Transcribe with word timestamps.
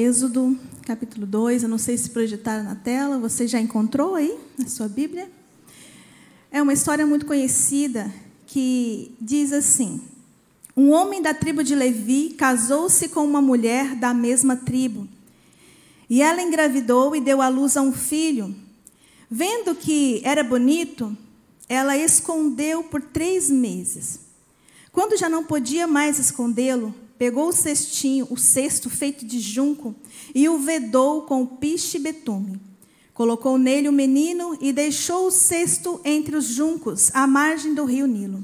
Êxodo, 0.00 0.58
capítulo 0.86 1.26
2. 1.26 1.62
Eu 1.62 1.68
não 1.68 1.76
sei 1.76 1.98
se 1.98 2.08
projetaram 2.08 2.64
na 2.64 2.74
tela, 2.74 3.18
você 3.18 3.46
já 3.46 3.60
encontrou 3.60 4.14
aí 4.14 4.34
na 4.56 4.66
sua 4.66 4.88
Bíblia? 4.88 5.30
É 6.50 6.62
uma 6.62 6.72
história 6.72 7.04
muito 7.04 7.26
conhecida 7.26 8.10
que 8.46 9.14
diz 9.20 9.52
assim: 9.52 10.00
Um 10.74 10.90
homem 10.90 11.20
da 11.20 11.34
tribo 11.34 11.62
de 11.62 11.74
Levi 11.74 12.30
casou-se 12.30 13.10
com 13.10 13.22
uma 13.22 13.42
mulher 13.42 13.94
da 13.94 14.14
mesma 14.14 14.56
tribo. 14.56 15.06
E 16.08 16.22
ela 16.22 16.40
engravidou 16.40 17.14
e 17.14 17.20
deu 17.20 17.42
à 17.42 17.48
luz 17.48 17.76
a 17.76 17.82
um 17.82 17.92
filho. 17.92 18.56
Vendo 19.30 19.74
que 19.74 20.22
era 20.24 20.42
bonito, 20.42 21.14
ela 21.68 21.94
escondeu 21.94 22.82
por 22.84 23.02
três 23.02 23.50
meses. 23.50 24.20
Quando 24.92 25.18
já 25.18 25.28
não 25.28 25.44
podia 25.44 25.86
mais 25.86 26.18
escondê-lo, 26.18 26.94
pegou 27.20 27.48
o 27.48 27.52
cestinho, 27.52 28.26
o 28.30 28.38
cesto 28.38 28.88
feito 28.88 29.26
de 29.26 29.40
junco, 29.40 29.94
e 30.34 30.48
o 30.48 30.56
vedou 30.56 31.20
com 31.26 31.44
piche 31.44 31.98
e 31.98 32.00
betume. 32.00 32.58
Colocou 33.12 33.58
nele 33.58 33.90
o 33.90 33.92
menino 33.92 34.56
e 34.58 34.72
deixou 34.72 35.26
o 35.26 35.30
cesto 35.30 36.00
entre 36.02 36.34
os 36.34 36.46
juncos, 36.46 37.10
à 37.12 37.26
margem 37.26 37.74
do 37.74 37.84
rio 37.84 38.06
Nilo. 38.06 38.42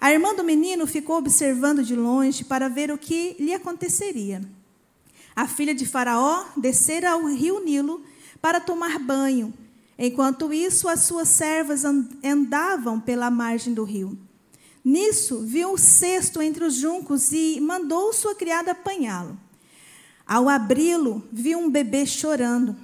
A 0.00 0.12
irmã 0.12 0.34
do 0.34 0.42
menino 0.42 0.84
ficou 0.84 1.16
observando 1.16 1.84
de 1.84 1.94
longe 1.94 2.42
para 2.42 2.68
ver 2.68 2.90
o 2.90 2.98
que 2.98 3.36
lhe 3.38 3.54
aconteceria. 3.54 4.42
A 5.36 5.46
filha 5.46 5.72
de 5.72 5.86
Faraó 5.86 6.46
descera 6.56 7.12
ao 7.12 7.26
rio 7.26 7.64
Nilo 7.64 8.02
para 8.40 8.58
tomar 8.58 8.98
banho. 8.98 9.54
Enquanto 9.96 10.52
isso, 10.52 10.88
as 10.88 11.02
suas 11.02 11.28
servas 11.28 11.84
andavam 11.84 12.98
pela 12.98 13.30
margem 13.30 13.72
do 13.72 13.84
rio. 13.84 14.18
Nisso, 14.84 15.42
viu 15.44 15.72
o 15.72 15.78
cesto 15.78 16.42
entre 16.42 16.64
os 16.64 16.74
juncos 16.74 17.32
e 17.32 17.60
mandou 17.60 18.12
sua 18.12 18.34
criada 18.34 18.72
apanhá-lo. 18.72 19.38
Ao 20.26 20.48
abri-lo, 20.48 21.22
viu 21.30 21.58
um 21.58 21.70
bebê 21.70 22.04
chorando. 22.04 22.76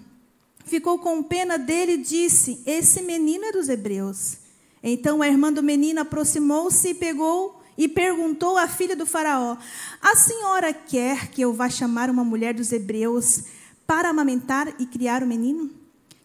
Ficou 0.64 0.98
com 0.98 1.22
pena 1.22 1.58
dele 1.58 1.92
e 1.92 2.02
disse: 2.02 2.62
Esse 2.66 3.02
menino 3.02 3.46
é 3.46 3.52
dos 3.52 3.68
hebreus. 3.68 4.38
Então 4.82 5.22
a 5.22 5.28
irmã 5.28 5.52
do 5.52 5.62
menino 5.62 6.00
aproximou-se 6.00 6.88
e 6.88 6.94
pegou 6.94 7.60
e 7.76 7.88
perguntou 7.88 8.56
à 8.56 8.68
filha 8.68 8.94
do 8.94 9.06
Faraó: 9.06 9.56
A 10.00 10.14
senhora 10.14 10.72
quer 10.72 11.28
que 11.28 11.40
eu 11.40 11.52
vá 11.52 11.68
chamar 11.68 12.10
uma 12.10 12.22
mulher 12.22 12.54
dos 12.54 12.70
hebreus 12.70 13.44
para 13.86 14.10
amamentar 14.10 14.74
e 14.78 14.86
criar 14.86 15.22
o 15.22 15.26
menino? 15.26 15.70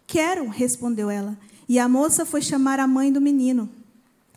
Quero, 0.06 0.48
respondeu 0.50 1.10
ela. 1.10 1.38
E 1.68 1.80
a 1.80 1.88
moça 1.88 2.26
foi 2.26 2.42
chamar 2.42 2.80
a 2.80 2.86
mãe 2.86 3.12
do 3.12 3.22
menino. 3.22 3.70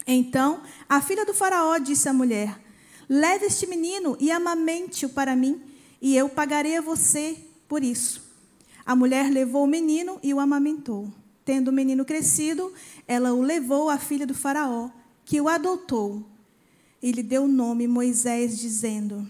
Então 0.06 0.62
a 0.88 1.00
filha 1.00 1.24
do 1.24 1.34
Faraó 1.34 1.78
disse 1.78 2.08
à 2.08 2.12
mulher: 2.12 2.60
Leve 3.08 3.46
este 3.46 3.66
menino 3.66 4.16
e 4.20 4.30
amamente-o 4.30 5.08
para 5.08 5.34
mim, 5.34 5.60
e 6.00 6.16
eu 6.16 6.28
pagarei 6.28 6.76
a 6.76 6.80
você 6.80 7.36
por 7.66 7.82
isso. 7.82 8.22
A 8.84 8.94
mulher 8.94 9.30
levou 9.30 9.64
o 9.64 9.68
menino 9.68 10.20
e 10.22 10.32
o 10.32 10.38
amamentou. 10.38 11.12
Tendo 11.44 11.68
o 11.68 11.72
menino 11.72 12.04
crescido, 12.04 12.72
ela 13.06 13.32
o 13.32 13.42
levou 13.42 13.88
à 13.88 13.98
filha 13.98 14.26
do 14.26 14.34
Faraó, 14.34 14.90
que 15.24 15.40
o 15.40 15.48
adotou, 15.48 16.24
e 17.02 17.12
lhe 17.12 17.22
deu 17.22 17.44
o 17.44 17.48
nome 17.48 17.88
Moisés, 17.88 18.58
dizendo: 18.58 19.28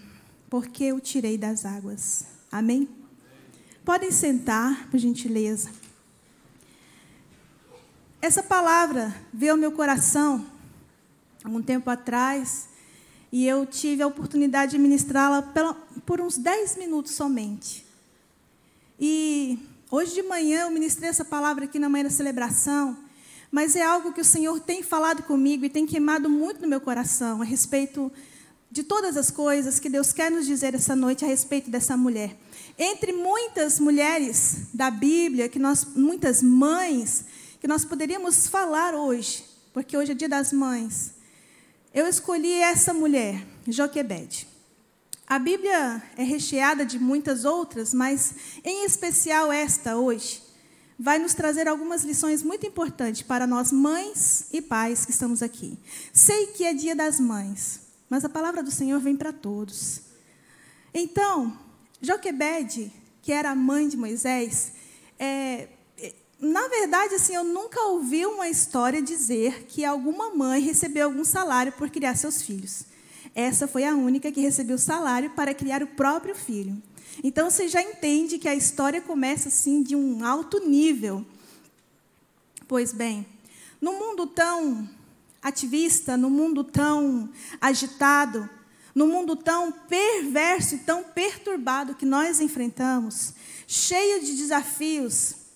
Porque 0.49 0.93
o 0.93 0.99
tirei 0.99 1.37
das 1.37 1.65
águas. 1.65 2.25
Amém? 2.51 2.87
Podem 3.83 4.11
sentar, 4.11 4.89
por 4.89 4.97
gentileza. 4.97 5.69
Essa 8.21 8.43
palavra 8.43 9.15
veio 9.31 9.53
ao 9.53 9.57
meu 9.57 9.71
coração 9.71 10.45
algum 11.47 11.61
tempo 11.61 11.89
atrás, 11.89 12.67
e 13.31 13.47
eu 13.47 13.65
tive 13.65 14.03
a 14.03 14.07
oportunidade 14.07 14.71
de 14.71 14.77
ministrá-la 14.77 15.41
por 16.05 16.21
uns 16.21 16.37
10 16.37 16.77
minutos 16.77 17.13
somente. 17.13 17.85
E 18.99 19.59
hoje 19.89 20.13
de 20.13 20.23
manhã 20.23 20.61
eu 20.61 20.71
ministrei 20.71 21.09
essa 21.09 21.25
palavra 21.25 21.65
aqui 21.65 21.79
na 21.79 21.89
manhã 21.89 22.05
da 22.05 22.09
celebração, 22.09 22.97
mas 23.51 23.75
é 23.75 23.83
algo 23.83 24.11
que 24.11 24.21
o 24.21 24.25
Senhor 24.25 24.59
tem 24.59 24.83
falado 24.83 25.23
comigo 25.23 25.65
e 25.65 25.69
tem 25.69 25.85
queimado 25.85 26.29
muito 26.29 26.61
no 26.61 26.67
meu 26.67 26.81
coração 26.81 27.41
a 27.41 27.45
respeito 27.45 28.11
de 28.69 28.83
todas 28.83 29.15
as 29.15 29.31
coisas 29.31 29.79
que 29.79 29.89
Deus 29.89 30.11
quer 30.11 30.29
nos 30.29 30.45
dizer 30.45 30.75
essa 30.75 30.95
noite 30.95 31.23
a 31.23 31.27
respeito 31.27 31.69
dessa 31.69 31.95
mulher. 31.95 32.35
Entre 32.77 33.13
muitas 33.13 33.79
mulheres 33.79 34.67
da 34.73 34.91
Bíblia, 34.91 35.47
que 35.47 35.59
nós, 35.59 35.85
muitas 35.95 36.41
mães, 36.41 37.25
que 37.61 37.67
nós 37.67 37.85
poderíamos 37.85 38.47
falar 38.47 38.93
hoje, 38.93 39.45
porque 39.73 39.97
hoje 39.97 40.11
é 40.11 40.15
dia 40.15 40.29
das 40.29 40.51
mães. 40.51 41.16
Eu 41.97 42.05
escolhi 42.05 42.53
essa 42.53 42.93
mulher, 42.93 43.43
Joquebede. 43.67 44.47
A 45.25 45.39
Bíblia 45.39 45.99
é 46.15 46.21
recheada 46.21 46.85
de 46.85 46.99
muitas 46.99 47.43
outras, 47.43 47.91
mas 47.91 48.35
em 48.63 48.85
especial 48.85 49.51
esta 49.51 49.97
hoje 49.97 50.43
vai 50.99 51.17
nos 51.17 51.33
trazer 51.33 51.67
algumas 51.67 52.03
lições 52.03 52.43
muito 52.43 52.67
importantes 52.67 53.23
para 53.23 53.47
nós 53.47 53.71
mães 53.71 54.45
e 54.53 54.61
pais 54.61 55.07
que 55.07 55.11
estamos 55.11 55.41
aqui. 55.41 55.75
Sei 56.13 56.45
que 56.53 56.65
é 56.65 56.73
dia 56.75 56.95
das 56.95 57.19
mães, 57.19 57.79
mas 58.07 58.23
a 58.23 58.29
palavra 58.29 58.61
do 58.61 58.69
Senhor 58.69 58.99
vem 58.99 59.15
para 59.15 59.33
todos. 59.33 60.01
Então, 60.93 61.57
Joquebede, 61.99 62.93
que 63.23 63.31
era 63.31 63.49
a 63.49 63.55
mãe 63.55 63.87
de 63.87 63.97
Moisés, 63.97 64.71
é, 65.17 65.67
na 66.39 66.67
verdade, 66.67 67.15
assim, 67.15 67.33
eu 67.33 67.43
nunca 67.43 67.81
ouvi 67.85 68.25
uma 68.25 68.47
história 68.47 69.01
dizer 69.01 69.63
que 69.63 69.83
alguma 69.83 70.29
mãe 70.29 70.61
recebeu 70.61 71.05
algum 71.05 71.25
salário 71.25 71.71
por 71.71 71.89
criar 71.89 72.15
seus 72.15 72.41
filhos. 72.41 72.85
Essa 73.33 73.67
foi 73.67 73.83
a 73.85 73.95
única 73.95 74.31
que 74.31 74.41
recebeu 74.41 74.77
salário 74.77 75.31
para 75.31 75.53
criar 75.53 75.81
o 75.81 75.87
próprio 75.87 76.35
filho. 76.35 76.81
Então 77.23 77.49
você 77.49 77.67
já 77.67 77.81
entende 77.81 78.37
que 78.37 78.47
a 78.47 78.53
história 78.53 79.01
começa 79.01 79.47
assim 79.47 79.81
de 79.81 79.95
um 79.95 80.23
alto 80.23 80.59
nível. 80.67 81.25
Pois 82.67 82.93
bem, 82.93 83.25
no 83.81 83.93
mundo 83.93 84.27
tão 84.27 84.87
ativista, 85.41 86.15
no 86.15 86.29
mundo 86.29 86.63
tão 86.63 87.29
agitado, 87.59 88.47
no 88.93 89.07
mundo 89.07 89.35
tão 89.35 89.71
perverso 89.71 90.75
e 90.75 90.79
tão 90.79 91.03
perturbado 91.03 91.95
que 91.95 92.05
nós 92.05 92.39
enfrentamos, 92.41 93.33
cheio 93.67 94.23
de 94.23 94.35
desafios, 94.35 95.46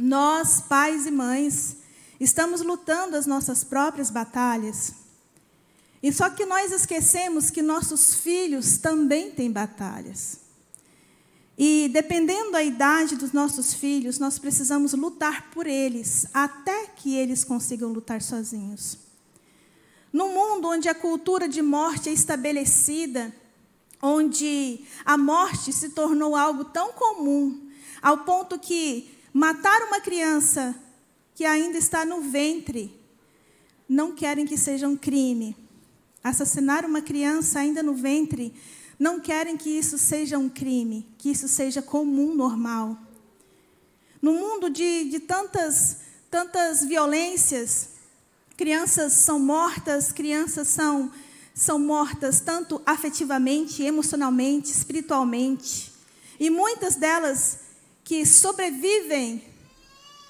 nós, 0.00 0.60
pais 0.60 1.06
e 1.06 1.10
mães, 1.10 1.76
estamos 2.18 2.60
lutando 2.60 3.16
as 3.16 3.26
nossas 3.26 3.64
próprias 3.64 4.10
batalhas. 4.10 4.94
E 6.02 6.12
só 6.12 6.30
que 6.30 6.46
nós 6.46 6.72
esquecemos 6.72 7.50
que 7.50 7.62
nossos 7.62 8.14
filhos 8.14 8.78
também 8.78 9.30
têm 9.30 9.50
batalhas. 9.50 10.40
E 11.58 11.90
dependendo 11.92 12.52
da 12.52 12.62
idade 12.62 13.16
dos 13.16 13.32
nossos 13.32 13.74
filhos, 13.74 14.18
nós 14.18 14.38
precisamos 14.38 14.94
lutar 14.94 15.50
por 15.50 15.66
eles 15.66 16.26
até 16.32 16.86
que 16.86 17.14
eles 17.14 17.44
consigam 17.44 17.92
lutar 17.92 18.22
sozinhos. 18.22 18.96
No 20.10 20.30
mundo 20.30 20.68
onde 20.68 20.88
a 20.88 20.94
cultura 20.94 21.46
de 21.46 21.60
morte 21.60 22.08
é 22.08 22.12
estabelecida, 22.12 23.34
onde 24.00 24.86
a 25.04 25.18
morte 25.18 25.70
se 25.70 25.90
tornou 25.90 26.34
algo 26.34 26.64
tão 26.64 26.94
comum, 26.94 27.68
ao 28.00 28.24
ponto 28.24 28.58
que 28.58 29.19
Matar 29.32 29.82
uma 29.82 30.00
criança 30.00 30.74
que 31.34 31.44
ainda 31.44 31.78
está 31.78 32.04
no 32.04 32.20
ventre, 32.20 32.92
não 33.88 34.12
querem 34.12 34.44
que 34.44 34.56
seja 34.56 34.88
um 34.88 34.96
crime. 34.96 35.56
Assassinar 36.22 36.84
uma 36.84 37.00
criança 37.00 37.60
ainda 37.60 37.82
no 37.82 37.94
ventre, 37.94 38.52
não 38.98 39.20
querem 39.20 39.56
que 39.56 39.70
isso 39.70 39.96
seja 39.96 40.36
um 40.36 40.48
crime, 40.48 41.08
que 41.16 41.30
isso 41.30 41.48
seja 41.48 41.80
comum, 41.80 42.34
normal. 42.34 42.98
No 44.20 44.34
mundo 44.34 44.68
de, 44.68 45.04
de 45.04 45.20
tantas, 45.20 45.98
tantas 46.30 46.84
violências, 46.84 47.90
crianças 48.56 49.14
são 49.14 49.38
mortas, 49.38 50.12
crianças 50.12 50.68
são, 50.68 51.10
são 51.54 51.78
mortas 51.78 52.40
tanto 52.40 52.82
afetivamente, 52.84 53.82
emocionalmente, 53.82 54.70
espiritualmente. 54.70 55.90
E 56.38 56.50
muitas 56.50 56.96
delas 56.96 57.60
que 58.10 58.26
sobrevivem, 58.26 59.40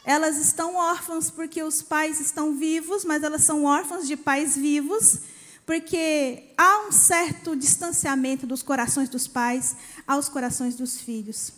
elas 0.05 0.37
estão 0.37 0.77
órfãs 0.77 1.31
porque 1.31 1.63
os 1.63 1.81
pais 1.81 2.21
estão 2.21 2.55
vivos, 2.55 3.07
mas 3.07 3.23
elas 3.23 3.43
são 3.43 3.65
órfãs 3.65 4.07
de 4.07 4.19
pais 4.19 4.55
vivos, 4.55 5.21
porque 5.65 6.43
há 6.59 6.87
um 6.87 6.93
certo 6.93 7.57
distanciamento 7.57 8.47
dos 8.47 8.63
corações 8.63 9.09
dos 9.09 9.27
pais 9.27 9.77
aos 10.07 10.29
corações 10.29 10.75
dos 10.75 11.01
filhos. 11.01 11.55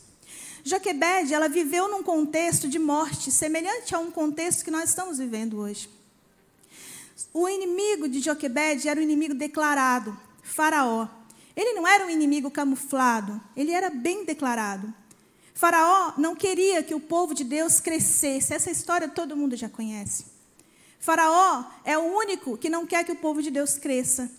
Joquebede, 0.63 1.35
ela 1.35 1.49
viveu 1.49 1.91
num 1.91 2.05
contexto 2.05 2.69
de 2.69 2.79
morte 2.79 3.33
semelhante 3.33 3.93
a 3.93 3.99
um 3.99 4.13
contexto 4.13 4.65
que 4.65 4.71
nós 4.71 4.91
estamos 4.91 5.19
vivendo 5.19 5.59
hoje. 5.59 5.91
O 7.35 7.49
inimigo 7.49 8.09
de 8.09 8.21
Joquebede 8.21 8.89
era 8.89 9.01
o 9.01 9.03
inimigo 9.03 9.35
declarado, 9.35 10.17
Faraó. 10.41 11.09
Ele 11.57 11.73
não 11.73 11.85
era 11.85 12.07
um 12.07 12.11
inimigo 12.11 12.49
camuflado, 12.49 13.41
ele 13.57 13.73
era 13.73 13.91
bem 13.91 14.25
declarado. 14.25 15.02
Faraó 15.55 16.15
não 16.17 16.35
queria 16.35 16.83
que 16.83 16.95
o 16.95 17.01
povo 17.01 17.35
de 17.35 17.45
Deus 17.45 17.81
crescesse. 17.81 18.55
Essa 18.55 18.71
história 18.71 19.09
todo 19.09 19.37
mundo 19.37 19.57
já 19.57 19.69
conhece. 19.69 20.27
Faraó 20.99 21.65
é 21.85 21.99
o 21.99 22.03
único 22.03 22.57
que 22.57 22.71
não 22.71 22.87
quer 22.87 23.05
que 23.05 23.13
o 23.13 23.17
povo 23.17 23.43
de 23.43 23.51
Deus 23.51 23.77
cresça. 23.77 24.31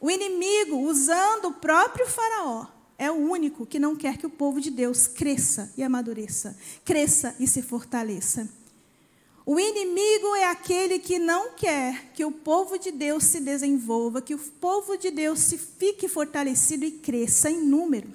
O 0.00 0.10
inimigo, 0.10 0.78
usando 0.78 1.48
o 1.48 1.54
próprio 1.54 2.06
Faraó, 2.06 2.66
é 2.96 3.10
o 3.10 3.14
único 3.14 3.66
que 3.66 3.78
não 3.78 3.94
quer 3.94 4.16
que 4.16 4.26
o 4.26 4.30
povo 4.30 4.60
de 4.60 4.70
Deus 4.70 5.06
cresça 5.06 5.72
e 5.76 5.82
amadureça, 5.82 6.56
cresça 6.84 7.34
e 7.38 7.46
se 7.46 7.62
fortaleça. 7.62 8.48
O 9.46 9.58
inimigo 9.58 10.34
é 10.34 10.44
aquele 10.44 10.98
que 10.98 11.18
não 11.18 11.52
quer 11.52 12.12
que 12.12 12.24
o 12.24 12.30
povo 12.30 12.78
de 12.78 12.90
Deus 12.90 13.24
se 13.24 13.40
desenvolva, 13.40 14.20
que 14.20 14.34
o 14.34 14.38
povo 14.38 14.96
de 14.96 15.10
Deus 15.10 15.40
se 15.40 15.56
fique 15.56 16.06
fortalecido 16.06 16.84
e 16.84 16.90
cresça 16.90 17.50
em 17.50 17.64
número. 17.64 18.12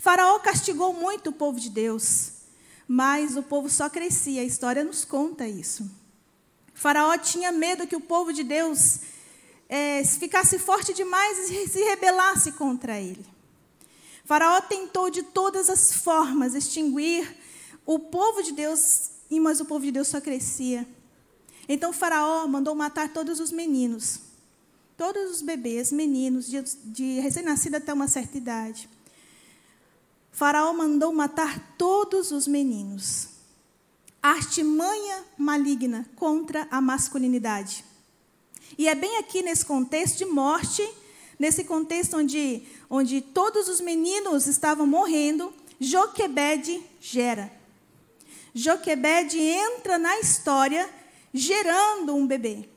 Faraó 0.00 0.38
castigou 0.38 0.94
muito 0.94 1.28
o 1.28 1.32
povo 1.32 1.60
de 1.60 1.68
Deus, 1.68 2.32
mas 2.88 3.36
o 3.36 3.42
povo 3.42 3.68
só 3.68 3.90
crescia, 3.90 4.40
a 4.40 4.44
história 4.44 4.82
nos 4.82 5.04
conta 5.04 5.46
isso. 5.46 5.90
Faraó 6.72 7.18
tinha 7.18 7.52
medo 7.52 7.86
que 7.86 7.94
o 7.94 8.00
povo 8.00 8.32
de 8.32 8.42
Deus 8.42 9.00
é, 9.68 10.02
ficasse 10.02 10.58
forte 10.58 10.94
demais 10.94 11.50
e 11.50 11.68
se 11.68 11.84
rebelasse 11.84 12.52
contra 12.52 12.98
ele. 12.98 13.26
Faraó 14.24 14.62
tentou 14.62 15.10
de 15.10 15.22
todas 15.22 15.68
as 15.68 15.92
formas 15.92 16.54
extinguir 16.54 17.36
o 17.84 17.98
povo 17.98 18.42
de 18.42 18.52
Deus 18.52 19.10
mas 19.38 19.60
o 19.60 19.66
povo 19.66 19.84
de 19.84 19.92
Deus 19.92 20.08
só 20.08 20.18
crescia. 20.18 20.88
Então 21.68 21.92
Faraó 21.92 22.48
mandou 22.48 22.74
matar 22.74 23.12
todos 23.12 23.38
os 23.38 23.52
meninos, 23.52 24.18
todos 24.96 25.30
os 25.30 25.42
bebês, 25.42 25.92
meninos, 25.92 26.48
de, 26.48 26.62
de 26.86 27.20
recém-nascido 27.20 27.76
até 27.76 27.92
uma 27.92 28.08
certa 28.08 28.38
idade. 28.38 28.88
Faraó 30.32 30.72
mandou 30.72 31.12
matar 31.12 31.74
todos 31.76 32.30
os 32.30 32.46
meninos. 32.46 33.28
Artimanha 34.22 35.24
maligna 35.36 36.06
contra 36.16 36.66
a 36.70 36.80
masculinidade. 36.80 37.84
E 38.78 38.88
é 38.88 38.94
bem 38.94 39.16
aqui 39.18 39.42
nesse 39.42 39.64
contexto 39.64 40.18
de 40.18 40.24
morte, 40.24 40.86
nesse 41.38 41.64
contexto 41.64 42.16
onde, 42.16 42.62
onde 42.88 43.20
todos 43.20 43.68
os 43.68 43.80
meninos 43.80 44.46
estavam 44.46 44.86
morrendo, 44.86 45.52
Joquebede 45.80 46.82
gera. 47.00 47.50
Joquebede 48.54 49.38
entra 49.38 49.98
na 49.98 50.18
história 50.20 50.88
gerando 51.32 52.14
um 52.14 52.26
bebê. 52.26 52.68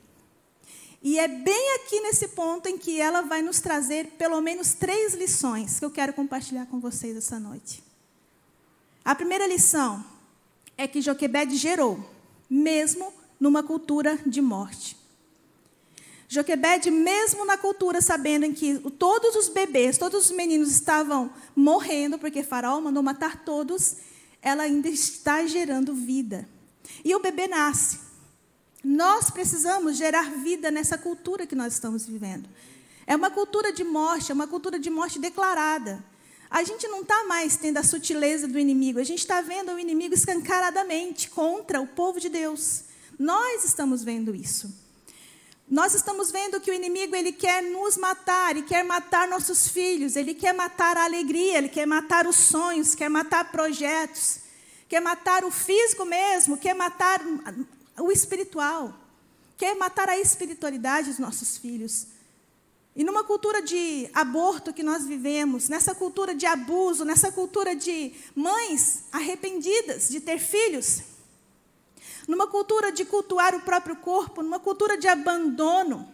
E 1.04 1.18
é 1.18 1.28
bem 1.28 1.74
aqui 1.74 2.00
nesse 2.00 2.28
ponto 2.28 2.66
em 2.66 2.78
que 2.78 2.98
ela 2.98 3.20
vai 3.20 3.42
nos 3.42 3.60
trazer 3.60 4.06
pelo 4.16 4.40
menos 4.40 4.72
três 4.72 5.12
lições 5.12 5.78
que 5.78 5.84
eu 5.84 5.90
quero 5.90 6.14
compartilhar 6.14 6.64
com 6.64 6.80
vocês 6.80 7.14
essa 7.14 7.38
noite. 7.38 7.84
A 9.04 9.14
primeira 9.14 9.46
lição 9.46 10.02
é 10.78 10.88
que 10.88 11.02
Joquebede 11.02 11.56
gerou, 11.56 12.02
mesmo 12.48 13.12
numa 13.38 13.62
cultura 13.62 14.18
de 14.24 14.40
morte. 14.40 14.96
Joquebede, 16.26 16.90
mesmo 16.90 17.44
na 17.44 17.58
cultura, 17.58 18.00
sabendo 18.00 18.46
em 18.46 18.54
que 18.54 18.78
todos 18.98 19.36
os 19.36 19.50
bebês, 19.50 19.98
todos 19.98 20.30
os 20.30 20.34
meninos 20.34 20.70
estavam 20.70 21.30
morrendo, 21.54 22.18
porque 22.18 22.42
Faraó 22.42 22.80
mandou 22.80 23.02
matar 23.02 23.44
todos, 23.44 23.96
ela 24.40 24.62
ainda 24.62 24.88
está 24.88 25.46
gerando 25.46 25.94
vida. 25.94 26.48
E 27.04 27.14
o 27.14 27.20
bebê 27.20 27.46
nasce. 27.46 28.13
Nós 28.84 29.30
precisamos 29.30 29.96
gerar 29.96 30.30
vida 30.30 30.70
nessa 30.70 30.98
cultura 30.98 31.46
que 31.46 31.54
nós 31.54 31.72
estamos 31.72 32.06
vivendo. 32.06 32.46
É 33.06 33.16
uma 33.16 33.30
cultura 33.30 33.72
de 33.72 33.82
morte, 33.82 34.30
é 34.30 34.34
uma 34.34 34.46
cultura 34.46 34.78
de 34.78 34.90
morte 34.90 35.18
declarada. 35.18 36.04
A 36.50 36.62
gente 36.62 36.86
não 36.86 37.00
está 37.00 37.24
mais 37.24 37.56
tendo 37.56 37.78
a 37.78 37.82
sutileza 37.82 38.46
do 38.46 38.58
inimigo, 38.58 39.00
a 39.00 39.04
gente 39.04 39.20
está 39.20 39.40
vendo 39.40 39.72
o 39.72 39.78
inimigo 39.78 40.14
escancaradamente 40.14 41.30
contra 41.30 41.80
o 41.80 41.86
povo 41.86 42.20
de 42.20 42.28
Deus. 42.28 42.84
Nós 43.18 43.64
estamos 43.64 44.04
vendo 44.04 44.34
isso. 44.34 44.72
Nós 45.68 45.94
estamos 45.94 46.30
vendo 46.30 46.60
que 46.60 46.70
o 46.70 46.74
inimigo 46.74 47.16
ele 47.16 47.32
quer 47.32 47.62
nos 47.62 47.96
matar, 47.96 48.50
ele 48.50 48.66
quer 48.66 48.84
matar 48.84 49.26
nossos 49.26 49.66
filhos, 49.66 50.14
ele 50.14 50.34
quer 50.34 50.52
matar 50.52 50.96
a 50.98 51.04
alegria, 51.04 51.56
ele 51.56 51.70
quer 51.70 51.86
matar 51.86 52.26
os 52.26 52.36
sonhos, 52.36 52.94
quer 52.94 53.08
matar 53.08 53.50
projetos, 53.50 54.40
quer 54.88 55.00
matar 55.00 55.42
o 55.42 55.50
físico 55.50 56.04
mesmo, 56.04 56.58
quer 56.58 56.74
matar 56.74 57.20
o 57.98 58.10
espiritual, 58.10 58.94
quer 59.56 59.76
matar 59.76 60.08
a 60.08 60.18
espiritualidade 60.18 61.10
dos 61.10 61.18
nossos 61.18 61.56
filhos. 61.56 62.08
E 62.96 63.02
numa 63.02 63.24
cultura 63.24 63.60
de 63.60 64.08
aborto 64.14 64.72
que 64.72 64.82
nós 64.82 65.04
vivemos, 65.04 65.68
nessa 65.68 65.94
cultura 65.94 66.34
de 66.34 66.46
abuso, 66.46 67.04
nessa 67.04 67.32
cultura 67.32 67.74
de 67.74 68.12
mães 68.34 69.04
arrependidas 69.10 70.08
de 70.08 70.20
ter 70.20 70.38
filhos, 70.38 71.02
numa 72.28 72.46
cultura 72.46 72.92
de 72.92 73.04
cultuar 73.04 73.54
o 73.54 73.60
próprio 73.60 73.96
corpo, 73.96 74.42
numa 74.42 74.60
cultura 74.60 74.96
de 74.96 75.08
abandono, 75.08 76.08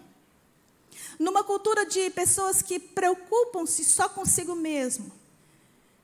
numa 1.19 1.45
cultura 1.45 1.85
de 1.85 2.09
pessoas 2.11 2.63
que 2.63 2.79
preocupam-se 2.79 3.85
só 3.85 4.09
consigo 4.09 4.55
mesmo. 4.55 5.13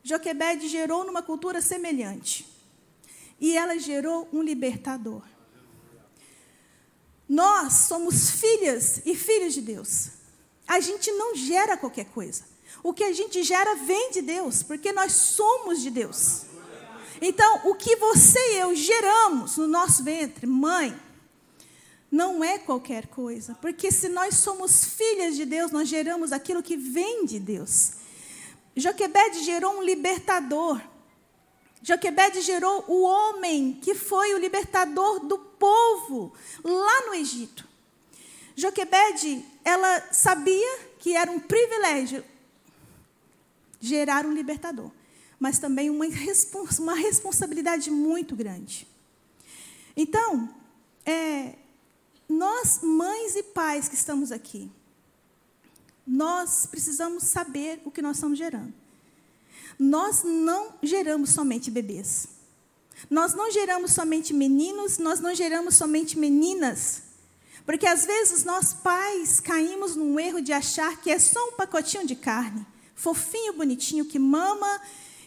Joquebede 0.02 0.68
gerou 0.68 1.04
numa 1.04 1.22
cultura 1.22 1.60
semelhante. 1.60 2.46
E 3.40 3.56
ela 3.56 3.78
gerou 3.78 4.28
um 4.32 4.42
libertador. 4.42 5.22
Nós 7.28 7.72
somos 7.88 8.30
filhas 8.30 9.00
e 9.04 9.14
filhos 9.16 9.54
de 9.54 9.60
Deus. 9.60 10.10
A 10.66 10.80
gente 10.80 11.10
não 11.12 11.34
gera 11.34 11.76
qualquer 11.76 12.06
coisa. 12.06 12.44
O 12.82 12.92
que 12.92 13.04
a 13.04 13.12
gente 13.12 13.42
gera 13.42 13.74
vem 13.74 14.10
de 14.10 14.22
Deus, 14.22 14.62
porque 14.62 14.92
nós 14.92 15.12
somos 15.12 15.80
de 15.80 15.90
Deus. 15.90 16.42
Então, 17.20 17.62
o 17.64 17.74
que 17.74 17.96
você 17.96 18.38
e 18.52 18.58
eu 18.58 18.74
geramos 18.74 19.56
no 19.56 19.66
nosso 19.66 20.04
ventre, 20.04 20.46
mãe, 20.46 20.96
não 22.10 22.44
é 22.44 22.58
qualquer 22.58 23.08
coisa, 23.08 23.54
porque 23.60 23.90
se 23.90 24.08
nós 24.08 24.36
somos 24.36 24.84
filhas 24.84 25.34
de 25.34 25.44
Deus, 25.44 25.70
nós 25.72 25.88
geramos 25.88 26.32
aquilo 26.32 26.62
que 26.62 26.76
vem 26.76 27.24
de 27.24 27.40
Deus. 27.40 27.92
Joquebede 28.76 29.42
gerou 29.42 29.78
um 29.78 29.82
libertador. 29.82 30.80
Joquebede 31.82 32.40
gerou 32.40 32.84
o 32.88 33.02
homem 33.02 33.78
que 33.80 33.94
foi 33.94 34.34
o 34.34 34.38
libertador 34.38 35.20
do 35.20 35.38
povo 35.38 36.32
lá 36.64 37.06
no 37.06 37.14
Egito. 37.14 37.66
Joquebede, 38.54 39.44
ela 39.64 40.12
sabia 40.12 40.78
que 40.98 41.14
era 41.14 41.30
um 41.30 41.38
privilégio 41.38 42.24
gerar 43.80 44.26
um 44.26 44.32
libertador 44.32 44.90
mas 45.38 45.58
também 45.58 45.90
uma, 45.90 46.06
respons 46.06 46.78
uma 46.78 46.94
responsabilidade 46.94 47.90
muito 47.90 48.34
grande. 48.34 48.86
Então, 49.96 50.48
é, 51.04 51.54
nós, 52.28 52.80
mães 52.82 53.36
e 53.36 53.42
pais 53.42 53.88
que 53.88 53.94
estamos 53.94 54.32
aqui, 54.32 54.70
nós 56.06 56.66
precisamos 56.66 57.24
saber 57.24 57.80
o 57.84 57.90
que 57.90 58.02
nós 58.02 58.16
estamos 58.16 58.38
gerando. 58.38 58.72
Nós 59.78 60.22
não 60.24 60.74
geramos 60.82 61.30
somente 61.30 61.70
bebês. 61.70 62.28
Nós 63.10 63.34
não 63.34 63.50
geramos 63.50 63.92
somente 63.92 64.32
meninos, 64.32 64.98
nós 64.98 65.20
não 65.20 65.34
geramos 65.34 65.74
somente 65.76 66.18
meninas. 66.18 67.02
Porque 67.64 67.86
às 67.86 68.06
vezes 68.06 68.44
nós 68.44 68.72
pais 68.72 69.40
caímos 69.40 69.96
num 69.96 70.18
erro 70.18 70.40
de 70.40 70.52
achar 70.52 71.00
que 71.00 71.10
é 71.10 71.18
só 71.18 71.48
um 71.48 71.52
pacotinho 71.52 72.06
de 72.06 72.14
carne, 72.14 72.64
fofinho, 72.94 73.52
bonitinho, 73.52 74.04
que 74.04 74.18
mama 74.18 74.80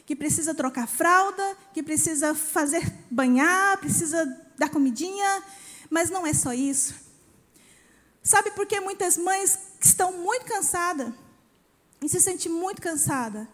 que 0.10 0.16
precisa 0.16 0.56
trocar 0.56 0.88
fralda, 0.88 1.56
que 1.72 1.84
precisa 1.84 2.34
fazer 2.34 2.82
banhar, 3.12 3.78
precisa 3.78 4.26
dar 4.58 4.68
comidinha, 4.68 5.44
mas 5.88 6.10
não 6.10 6.26
é 6.26 6.34
só 6.34 6.52
isso. 6.52 6.96
Sabe 8.24 8.50
por 8.52 8.66
que 8.66 8.80
muitas 8.80 9.18
mães 9.18 9.60
estão 9.80 10.12
muito 10.12 10.46
cansadas 10.46 11.14
e 12.02 12.10
se 12.10 12.20
sentem 12.20 12.52
muito 12.52 12.82
cansadas? 12.82 13.48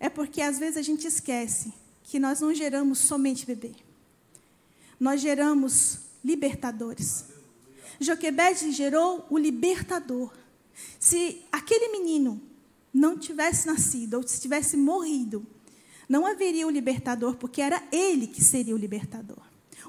É 0.00 0.08
porque 0.08 0.40
às 0.40 0.58
vezes 0.58 0.78
a 0.78 0.82
gente 0.82 1.06
esquece 1.06 1.72
que 2.02 2.18
nós 2.18 2.40
não 2.40 2.54
geramos 2.54 2.98
somente 2.98 3.46
bebê. 3.46 3.72
Nós 4.98 5.20
geramos 5.20 5.98
libertadores. 6.24 7.26
Joquebede 8.00 8.72
gerou 8.72 9.26
o 9.28 9.38
libertador. 9.38 10.32
Se 10.98 11.42
aquele 11.52 11.88
menino 11.88 12.40
não 12.92 13.18
tivesse 13.18 13.66
nascido 13.66 14.14
ou 14.14 14.26
se 14.26 14.40
tivesse 14.40 14.76
morrido, 14.76 15.46
não 16.08 16.26
haveria 16.26 16.66
o 16.66 16.70
libertador, 16.70 17.36
porque 17.36 17.62
era 17.62 17.82
ele 17.92 18.26
que 18.26 18.42
seria 18.42 18.74
o 18.74 18.78
libertador. 18.78 19.38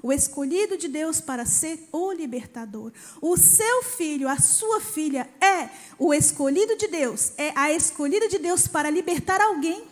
O 0.03 0.11
escolhido 0.11 0.77
de 0.77 0.87
Deus 0.87 1.21
para 1.21 1.45
ser 1.45 1.87
o 1.91 2.11
libertador. 2.11 2.91
O 3.21 3.37
seu 3.37 3.83
filho, 3.83 4.27
a 4.27 4.37
sua 4.37 4.81
filha, 4.81 5.29
é 5.39 5.69
o 5.97 6.13
escolhido 6.13 6.75
de 6.75 6.87
Deus, 6.87 7.33
é 7.37 7.51
a 7.55 7.71
escolhida 7.71 8.27
de 8.27 8.37
Deus 8.37 8.67
para 8.67 8.89
libertar 8.89 9.39
alguém. 9.41 9.90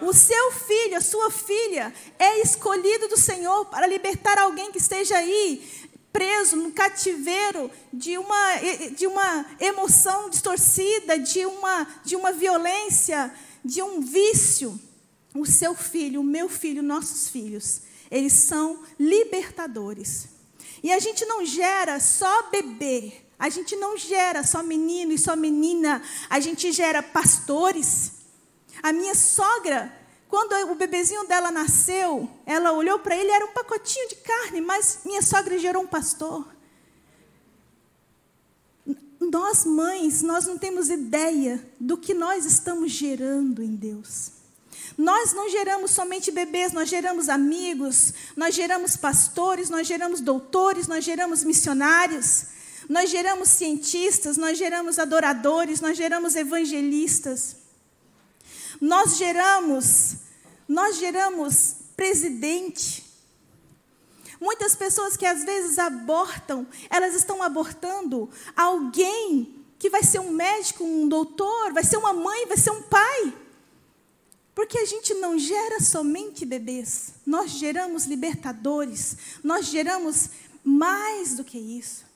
O 0.00 0.12
seu 0.12 0.52
filho, 0.52 0.96
a 0.96 1.00
sua 1.00 1.30
filha, 1.30 1.92
é 2.18 2.40
escolhido 2.40 3.08
do 3.08 3.16
Senhor 3.16 3.66
para 3.66 3.86
libertar 3.86 4.38
alguém 4.38 4.72
que 4.72 4.78
esteja 4.78 5.16
aí 5.16 5.68
preso 6.12 6.56
no 6.56 6.72
cativeiro 6.72 7.70
de 7.92 8.18
uma, 8.18 8.56
de 8.96 9.06
uma 9.06 9.46
emoção 9.60 10.28
distorcida, 10.28 11.18
de 11.18 11.46
uma, 11.46 11.86
de 12.04 12.16
uma 12.16 12.32
violência, 12.32 13.32
de 13.64 13.82
um 13.82 14.00
vício 14.00 14.80
o 15.34 15.46
seu 15.46 15.74
filho, 15.74 16.20
o 16.20 16.24
meu 16.24 16.48
filho, 16.48 16.82
nossos 16.82 17.28
filhos, 17.28 17.82
eles 18.10 18.32
são 18.32 18.82
libertadores. 18.98 20.28
E 20.82 20.92
a 20.92 20.98
gente 20.98 21.24
não 21.26 21.44
gera 21.44 22.00
só 22.00 22.50
bebê, 22.50 23.12
a 23.38 23.48
gente 23.48 23.76
não 23.76 23.96
gera 23.96 24.42
só 24.42 24.62
menino 24.62 25.12
e 25.12 25.18
só 25.18 25.36
menina, 25.36 26.02
a 26.28 26.40
gente 26.40 26.72
gera 26.72 27.02
pastores, 27.02 28.12
A 28.82 28.92
minha 28.92 29.14
sogra, 29.14 29.92
quando 30.28 30.52
o 30.70 30.74
bebezinho 30.74 31.26
dela 31.26 31.50
nasceu, 31.50 32.30
ela 32.46 32.72
olhou 32.72 32.98
para 32.98 33.16
ele, 33.16 33.30
era 33.30 33.44
um 33.44 33.52
pacotinho 33.52 34.08
de 34.08 34.16
carne, 34.16 34.60
mas 34.60 35.00
minha 35.04 35.22
sogra 35.22 35.58
gerou 35.58 35.82
um 35.82 35.86
pastor. 35.86 36.46
Nós, 39.20 39.64
mães, 39.64 40.22
nós 40.22 40.46
não 40.46 40.56
temos 40.56 40.88
ideia 40.88 41.64
do 41.78 41.96
que 41.96 42.14
nós 42.14 42.46
estamos 42.46 42.90
gerando 42.90 43.62
em 43.62 43.76
Deus. 43.76 44.32
Nós 44.96 45.32
não 45.32 45.48
geramos 45.48 45.92
somente 45.92 46.30
bebês, 46.30 46.72
nós 46.72 46.88
geramos 46.88 47.28
amigos, 47.28 48.12
nós 48.36 48.54
geramos 48.54 48.96
pastores, 48.96 49.70
nós 49.70 49.86
geramos 49.86 50.20
doutores, 50.20 50.86
nós 50.86 51.04
geramos 51.04 51.44
missionários, 51.44 52.46
nós 52.88 53.08
geramos 53.08 53.48
cientistas, 53.48 54.36
nós 54.36 54.58
geramos 54.58 54.98
adoradores, 54.98 55.80
nós 55.80 55.96
geramos 55.96 56.34
evangelistas. 56.34 57.59
Nós 58.80 59.16
geramos, 59.16 60.16
nós 60.66 60.96
geramos 60.96 61.76
presidente. 61.96 63.04
Muitas 64.40 64.74
pessoas 64.74 65.16
que 65.16 65.26
às 65.26 65.44
vezes 65.44 65.78
abortam, 65.78 66.66
elas 66.88 67.14
estão 67.14 67.42
abortando 67.42 68.30
alguém 68.56 69.66
que 69.78 69.90
vai 69.90 70.02
ser 70.02 70.18
um 70.18 70.30
médico, 70.30 70.82
um 70.82 71.06
doutor, 71.08 71.72
vai 71.72 71.84
ser 71.84 71.98
uma 71.98 72.12
mãe, 72.12 72.46
vai 72.46 72.56
ser 72.56 72.70
um 72.70 72.82
pai. 72.82 73.34
Porque 74.54 74.78
a 74.78 74.84
gente 74.84 75.14
não 75.14 75.38
gera 75.38 75.80
somente 75.80 76.44
bebês, 76.44 77.14
nós 77.24 77.50
geramos 77.50 78.04
libertadores, 78.04 79.16
nós 79.44 79.66
geramos 79.66 80.30
mais 80.64 81.36
do 81.36 81.44
que 81.44 81.58
isso. 81.58 82.09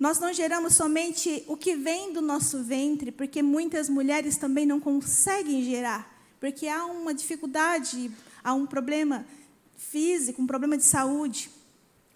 Nós 0.00 0.18
não 0.18 0.32
geramos 0.32 0.72
somente 0.72 1.44
o 1.46 1.58
que 1.58 1.76
vem 1.76 2.10
do 2.10 2.22
nosso 2.22 2.62
ventre, 2.62 3.12
porque 3.12 3.42
muitas 3.42 3.90
mulheres 3.90 4.38
também 4.38 4.64
não 4.64 4.80
conseguem 4.80 5.62
gerar, 5.62 6.10
porque 6.40 6.66
há 6.66 6.86
uma 6.86 7.12
dificuldade, 7.12 8.10
há 8.42 8.54
um 8.54 8.64
problema 8.64 9.26
físico, 9.76 10.40
um 10.40 10.46
problema 10.46 10.78
de 10.78 10.84
saúde. 10.84 11.50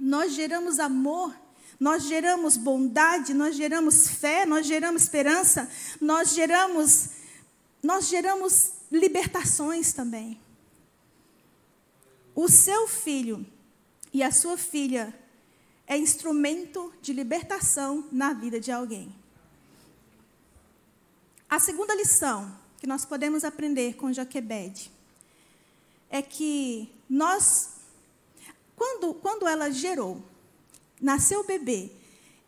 Nós 0.00 0.32
geramos 0.32 0.78
amor, 0.78 1.36
nós 1.78 2.04
geramos 2.04 2.56
bondade, 2.56 3.34
nós 3.34 3.54
geramos 3.54 4.08
fé, 4.08 4.46
nós 4.46 4.66
geramos 4.66 5.02
esperança, 5.02 5.70
nós 6.00 6.32
geramos 6.32 7.10
nós 7.82 8.08
geramos 8.08 8.72
libertações 8.90 9.92
também. 9.92 10.40
O 12.34 12.48
seu 12.48 12.88
filho 12.88 13.44
e 14.10 14.22
a 14.22 14.32
sua 14.32 14.56
filha 14.56 15.12
é 15.86 15.96
instrumento 15.96 16.92
de 17.02 17.12
libertação 17.12 18.08
na 18.10 18.32
vida 18.32 18.58
de 18.58 18.72
alguém. 18.72 19.14
A 21.48 21.58
segunda 21.58 21.94
lição 21.94 22.50
que 22.78 22.86
nós 22.86 23.04
podemos 23.04 23.44
aprender 23.44 23.94
com 23.94 24.12
Joquebede 24.12 24.90
é 26.10 26.22
que 26.22 26.90
nós, 27.08 27.70
quando, 28.74 29.14
quando 29.14 29.46
ela 29.46 29.70
gerou, 29.70 30.22
nasceu 31.00 31.40
o 31.40 31.44
bebê, 31.44 31.90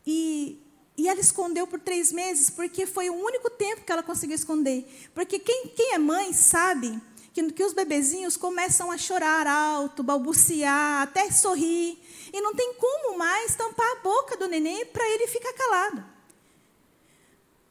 e, 0.07 0.59
e 0.97 1.09
ela 1.09 1.21
escondeu 1.21 1.67
por 1.67 1.81
três 1.81 2.13
meses, 2.13 2.49
porque 2.49 2.87
foi 2.87 3.11
o 3.11 3.15
único 3.15 3.51
tempo 3.51 3.85
que 3.85 3.93
ela 3.93 4.03
conseguiu 4.03 4.37
esconder. 4.37 4.87
Porque 5.15 5.39
quem, 5.39 5.69
quem 5.69 5.95
é 5.95 5.99
mãe 5.99 6.33
sabe 6.33 7.01
que, 7.37 7.53
que 7.53 7.65
os 7.65 7.75
bebezinhos 7.75 8.35
começam 8.35 8.91
a 8.91 8.97
chorar 8.97 9.47
alto, 9.47 10.03
balbuciar, 10.03 11.03
até 11.03 11.31
sorrir. 11.31 11.99
E 12.33 12.41
não 12.41 12.55
tem 12.55 12.73
como 12.75 13.19
mais 13.19 13.55
tampar 13.55 13.87
a 13.93 14.01
boca 14.01 14.39
do 14.39 14.49
neném 14.49 14.87
para 14.87 15.07
ele 15.11 15.27
ficar 15.27 15.53
calado. 15.53 16.03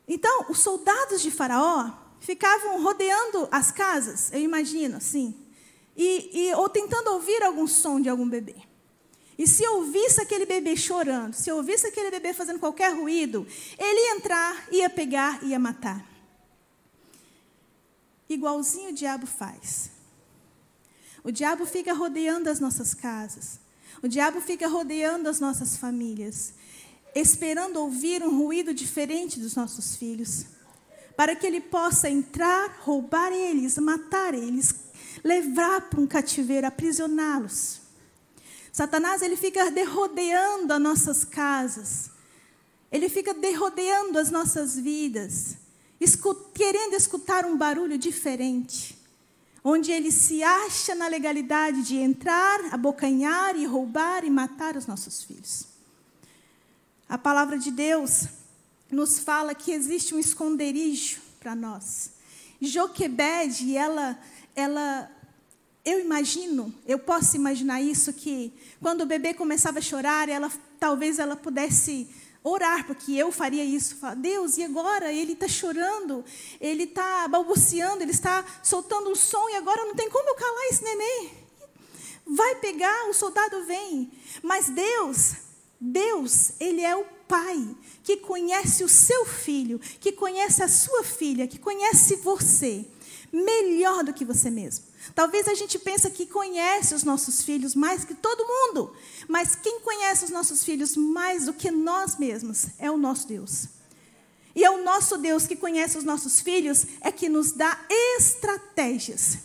Então, 0.08 0.46
os 0.50 0.60
soldados 0.60 1.20
de 1.20 1.32
Faraó 1.32 1.92
ficavam 2.20 2.84
rodeando 2.84 3.48
as 3.52 3.72
casas, 3.72 4.32
eu 4.32 4.40
imagino, 4.40 4.98
assim, 4.98 5.36
e, 5.98 6.48
e, 6.48 6.54
ou 6.54 6.70
tentando 6.70 7.10
ouvir 7.14 7.42
algum 7.42 7.66
som 7.66 8.00
de 8.00 8.08
algum 8.08 8.30
bebê. 8.30 8.56
E 9.36 9.48
se 9.48 9.66
ouvisse 9.68 10.22
aquele 10.22 10.46
bebê 10.46 10.78
chorando, 10.78 11.34
se 11.34 11.52
ouvisse 11.52 11.88
aquele 11.88 12.12
bebê 12.12 12.34
fazendo 12.34 12.60
qualquer 12.60 12.94
ruído, 12.94 13.48
ele 13.80 14.00
ia 14.00 14.16
entrar, 14.16 14.68
ia 14.72 14.90
pegar, 14.92 15.44
ia 15.44 15.58
matar. 15.58 16.15
Igualzinho 18.30 18.90
o 18.90 18.94
diabo 18.94 19.26
faz. 19.26 19.92
O 21.24 21.32
diabo 21.32 21.66
fica 21.66 21.94
rodeando 21.94 22.50
as 22.50 22.60
nossas 22.60 22.94
casas. 22.94 23.60
O 24.02 24.08
diabo 24.08 24.42
fica 24.42 24.68
rodeando 24.68 25.30
as 25.30 25.40
nossas 25.40 25.78
famílias, 25.78 26.54
esperando 27.16 27.78
ouvir 27.78 28.22
um 28.24 28.38
ruído 28.38 28.74
diferente 28.74 29.40
dos 29.40 29.56
nossos 29.56 29.96
filhos, 29.96 30.46
para 31.16 31.36
que 31.36 31.48
ele 31.48 31.62
possa 31.62 32.10
entrar, 32.10 32.78
roubar 32.82 33.32
eles, 33.32 33.78
matar 33.78 34.34
eles, 34.34 34.76
levar 35.24 35.90
para 35.90 36.00
um 36.00 36.06
cativeiro, 36.06 36.68
aprisioná-los. 36.68 37.82
Satanás 38.72 39.22
ele 39.22 39.38
fica 39.38 39.72
derrodeando 39.72 40.74
as 40.74 40.82
nossas 40.82 41.24
casas. 41.24 42.12
Ele 42.92 43.08
fica 43.08 43.34
derrodeando 43.34 44.20
as 44.20 44.30
nossas 44.30 44.78
vidas, 44.78 45.58
querendo 46.54 46.94
escutar 46.94 47.46
um 47.46 47.58
barulho 47.58 47.98
diferente, 47.98 48.98
onde 49.64 49.92
ele 49.92 50.12
se 50.12 50.44
acha 50.44 50.94
na 50.94 51.08
legalidade 51.08 51.84
de 51.84 51.96
entrar, 51.98 52.74
abocanhar 52.74 53.56
e 53.56 53.66
roubar 53.66 54.24
e 54.24 54.30
matar 54.30 54.78
os 54.78 54.86
nossos 54.86 55.24
filhos. 55.24 55.68
A 57.08 57.18
palavra 57.18 57.58
de 57.58 57.72
Deus 57.72 58.28
nos 58.92 59.20
fala 59.20 59.56
que 59.56 59.72
existe 59.72 60.14
um 60.14 60.20
esconderijo 60.20 61.20
para 61.40 61.56
nós. 61.56 62.12
Joquebede, 62.62 63.76
ela, 63.76 64.20
ela 64.56 65.12
eu 65.84 66.00
imagino, 66.00 66.74
eu 66.88 66.98
posso 66.98 67.36
imaginar 67.36 67.82
isso 67.82 68.12
que 68.12 68.52
quando 68.82 69.02
o 69.02 69.06
bebê 69.06 69.34
começava 69.34 69.80
a 69.80 69.82
chorar, 69.82 70.28
ela 70.30 70.52
talvez 70.80 71.20
ela 71.20 71.36
pudesse 71.36 72.10
orar, 72.46 72.86
porque 72.86 73.14
eu 73.14 73.32
faria 73.32 73.66
isso. 73.66 73.98
Deus, 74.18 74.58
e 74.58 74.64
agora? 74.64 75.12
Ele 75.12 75.34
está 75.34 75.48
chorando, 75.48 76.24
ele 76.62 76.84
está 76.84 77.28
balbuciando, 77.28 78.04
ele 78.04 78.12
está 78.12 78.46
soltando 78.62 79.10
um 79.10 79.16
som, 79.16 79.50
e 79.50 79.56
agora 79.56 79.84
não 79.86 79.96
tem 79.96 80.10
como 80.10 80.30
eu 80.30 80.36
calar 80.36 80.66
esse 80.70 80.84
neném. 80.84 81.32
Vai 82.28 82.56
pegar, 82.56 83.10
o 83.10 83.14
soldado 83.14 83.66
vem. 83.66 84.12
Mas 84.44 84.70
Deus, 84.70 85.34
Deus, 85.80 86.52
Ele 86.60 86.82
é 86.82 86.96
o 86.96 87.06
Pai 87.28 87.76
que 88.04 88.18
conhece 88.18 88.84
o 88.84 88.90
seu 88.90 89.26
filho, 89.26 89.80
que 90.00 90.12
conhece 90.12 90.62
a 90.62 90.68
sua 90.68 91.04
filha, 91.04 91.48
que 91.48 91.58
conhece 91.58 92.18
você 92.18 92.86
melhor 93.32 94.04
do 94.04 94.14
que 94.14 94.24
você 94.24 94.52
mesmo. 94.52 94.85
Talvez 95.16 95.48
a 95.48 95.54
gente 95.54 95.80
pense 95.80 96.10
que 96.10 96.26
conhece 96.26 96.94
os 96.94 97.04
nossos 97.04 97.42
filhos 97.42 97.74
mais 97.74 98.04
que 98.04 98.14
todo 98.14 98.46
mundo, 98.46 98.94
mas 99.30 99.56
quem 99.56 99.80
conhece 99.80 100.26
os 100.26 100.30
nossos 100.30 100.62
filhos 100.62 100.98
mais 100.98 101.46
do 101.46 101.54
que 101.54 101.72
nós 101.72 102.18
mesmos 102.18 102.68
é 102.78 102.92
o 102.92 102.98
nosso 102.98 103.26
Deus. 103.26 103.70
E 104.54 104.64
é 104.64 104.70
o 104.70 104.84
nosso 104.84 105.18
Deus 105.18 105.48
que 105.48 105.56
conhece 105.56 105.98
os 105.98 106.04
nossos 106.04 106.42
filhos, 106.42 106.86
é 107.00 107.14
que 107.14 107.30
nos 107.30 107.54
dá 107.54 107.80
estratégias 107.90 109.38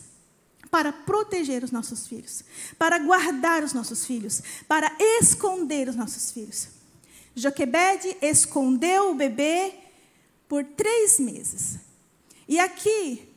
para 0.72 0.92
proteger 0.92 1.62
os 1.62 1.70
nossos 1.70 2.06
filhos, 2.06 2.42
para 2.76 2.98
guardar 2.98 3.62
os 3.62 3.72
nossos 3.72 4.04
filhos, 4.04 4.42
para 4.66 4.92
esconder 5.20 5.88
os 5.88 5.94
nossos 5.94 6.32
filhos. 6.32 6.68
Joquebede 7.34 8.16
escondeu 8.20 9.12
o 9.12 9.14
bebê 9.14 9.74
por 10.48 10.64
três 10.64 11.20
meses. 11.20 11.78
E 12.48 12.58
aqui, 12.58 13.28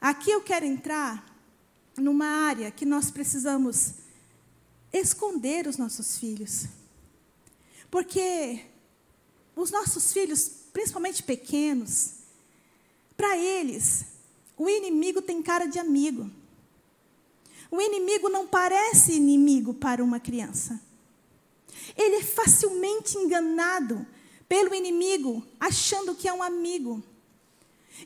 aqui 0.00 0.30
eu 0.30 0.40
quero 0.40 0.64
entrar 0.64 1.29
numa 2.00 2.26
área 2.26 2.70
que 2.70 2.84
nós 2.84 3.10
precisamos 3.10 3.94
esconder 4.92 5.66
os 5.66 5.76
nossos 5.76 6.16
filhos. 6.16 6.66
Porque 7.90 8.64
os 9.54 9.70
nossos 9.70 10.12
filhos, 10.12 10.50
principalmente 10.72 11.22
pequenos, 11.22 12.14
para 13.16 13.36
eles, 13.36 14.06
o 14.56 14.68
inimigo 14.68 15.20
tem 15.20 15.42
cara 15.42 15.66
de 15.66 15.78
amigo. 15.78 16.30
O 17.70 17.80
inimigo 17.80 18.28
não 18.28 18.46
parece 18.46 19.12
inimigo 19.12 19.74
para 19.74 20.02
uma 20.02 20.18
criança. 20.18 20.80
Ele 21.96 22.16
é 22.16 22.22
facilmente 22.22 23.16
enganado 23.16 24.06
pelo 24.48 24.74
inimigo, 24.74 25.46
achando 25.58 26.14
que 26.14 26.26
é 26.26 26.32
um 26.32 26.42
amigo. 26.42 27.02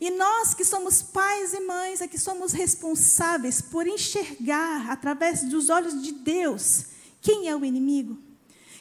E 0.00 0.10
nós 0.10 0.54
que 0.54 0.64
somos 0.64 1.02
pais 1.02 1.52
e 1.54 1.60
mães, 1.60 2.00
é 2.00 2.08
que 2.08 2.18
somos 2.18 2.52
responsáveis 2.52 3.60
por 3.60 3.86
enxergar 3.86 4.90
através 4.90 5.44
dos 5.44 5.70
olhos 5.70 6.02
de 6.02 6.12
Deus 6.12 6.86
quem 7.20 7.48
é 7.48 7.56
o 7.56 7.64
inimigo 7.64 8.18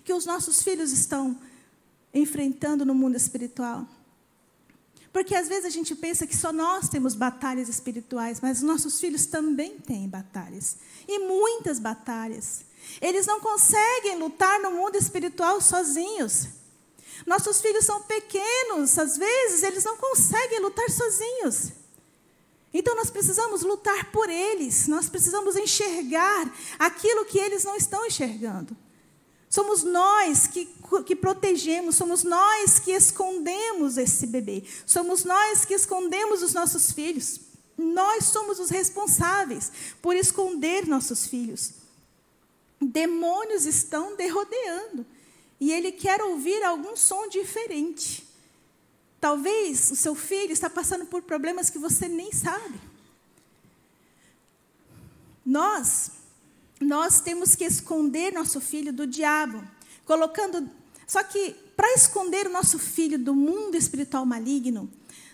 que 0.04 0.14
os 0.14 0.26
nossos 0.26 0.62
filhos 0.62 0.92
estão 0.92 1.38
enfrentando 2.14 2.86
no 2.86 2.94
mundo 2.94 3.16
espiritual. 3.16 3.88
Porque 5.12 5.36
às 5.36 5.48
vezes 5.48 5.66
a 5.66 5.70
gente 5.70 5.96
pensa 5.96 6.26
que 6.26 6.36
só 6.36 6.52
nós 6.52 6.90
temos 6.90 7.14
batalhas 7.14 7.70
espirituais, 7.70 8.42
mas 8.42 8.58
os 8.58 8.64
nossos 8.64 9.00
filhos 9.00 9.26
também 9.28 9.78
têm 9.78 10.10
batalhas. 10.10 10.78
E 11.08 11.20
muitas 11.20 11.80
batalhas. 11.80 12.66
Eles 13.00 13.26
não 13.26 13.40
conseguem 13.40 14.18
lutar 14.18 14.60
no 14.60 14.72
mundo 14.72 14.96
espiritual 14.96 15.62
sozinhos. 15.62 16.48
Nossos 17.26 17.62
filhos 17.62 17.86
são 17.86 18.02
pequenos, 18.04 18.98
às 18.98 19.18
vezes 19.18 19.64
eles 19.64 19.84
não 19.84 19.98
conseguem 19.98 20.60
lutar 20.60 20.90
sozinhos. 20.90 21.72
Então 22.74 22.96
nós 22.96 23.12
precisamos 23.12 23.62
lutar 23.62 24.12
por 24.12 24.30
eles, 24.30 24.88
nós 24.88 25.08
precisamos 25.08 25.56
enxergar 25.56 26.52
aquilo 26.80 27.26
que 27.26 27.38
eles 27.38 27.64
não 27.64 27.76
estão 27.76 28.06
enxergando. 28.06 28.76
Somos 29.48 29.84
nós 29.84 30.48
que, 30.48 30.68
que 31.06 31.16
protegemos, 31.16 31.96
somos 31.96 32.24
nós 32.24 32.80
que 32.80 32.92
escondemos 32.92 33.98
esse 33.98 34.26
bebê, 34.26 34.64
somos 34.84 35.24
nós 35.24 35.64
que 35.64 35.76
escondemos 35.76 36.42
os 36.42 36.54
nossos 36.54 36.92
filhos. 36.92 37.40
Nós 37.78 38.26
somos 38.26 38.60
os 38.60 38.70
responsáveis 38.70 39.72
por 40.02 40.16
esconder 40.16 40.88
nossos 40.88 41.28
filhos. 41.28 41.74
Demônios 42.82 43.66
estão 43.66 44.16
derrodeando 44.16 45.06
e 45.64 45.72
ele 45.72 45.94
quer 45.94 46.22
ouvir 46.22 46.62
algum 46.62 46.94
som 46.94 47.30
diferente. 47.30 48.28
Talvez 49.18 49.92
o 49.92 49.96
seu 49.96 50.14
filho 50.14 50.52
está 50.52 50.70
passando 50.70 51.06
por 51.06 51.22
problemas 51.22 51.70
que 51.70 51.80
você 51.80 52.10
nem 52.10 52.34
sabe. 52.34 52.78
Nós, 55.46 56.12
nós 56.82 57.22
temos 57.22 57.56
que 57.56 57.64
esconder 57.64 58.34
nosso 58.34 58.60
filho 58.60 58.92
do 58.92 59.08
diabo, 59.08 59.64
colocando. 60.04 60.70
Só 61.08 61.24
que 61.24 61.56
para 61.78 61.94
esconder 61.94 62.48
o 62.48 62.52
nosso 62.52 62.78
filho 62.78 63.18
do 63.18 63.34
mundo 63.34 63.78
espiritual 63.78 64.26
maligno, 64.26 64.92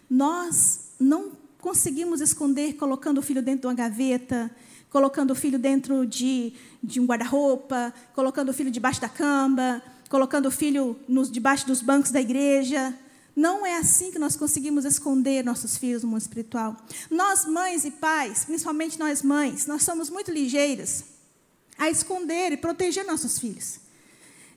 nós 0.07 0.91
não 1.00 1.31
conseguimos 1.59 2.21
esconder 2.21 2.74
colocando 2.74 3.17
o 3.17 3.24
filho 3.24 3.41
dentro 3.41 3.62
de 3.62 3.67
uma 3.67 3.74
gaveta, 3.74 4.55
colocando 4.91 5.31
o 5.31 5.36
filho 5.36 5.57
dentro 5.57 6.05
de, 6.05 6.53
de 6.83 7.00
um 7.00 7.07
guarda-roupa, 7.07 7.91
colocando 8.13 8.50
o 8.50 8.53
filho 8.53 8.69
debaixo 8.69 9.01
da 9.01 9.09
cama, 9.09 9.81
colocando 10.10 10.48
o 10.48 10.51
filho 10.51 11.00
nos, 11.08 11.32
debaixo 11.32 11.68
dos 11.68 11.82
bancos 11.82 12.12
da 12.12 12.20
igreja. 12.20 12.94
Não 13.36 13.66
é 13.66 13.78
assim 13.78 14.12
que 14.12 14.20
nós 14.20 14.36
conseguimos 14.36 14.84
esconder 14.84 15.46
nossos 15.46 15.78
filhos 15.78 16.04
no 16.04 16.10
mundo 16.10 16.22
espiritual. 16.22 16.75
Nós, 17.10 17.46
mães 17.46 17.86
e 17.86 17.92
pais, 17.92 18.44
principalmente 18.44 19.00
nós 19.00 19.22
mães, 19.22 19.68
nós 19.68 19.84
somos 19.84 20.10
muito 20.10 20.32
ligeiras 20.32 21.06
a 21.78 21.89
esconder 21.89 22.51
e 22.51 22.58
proteger 22.58 23.06
nossos 23.06 23.39
filhos 23.39 23.80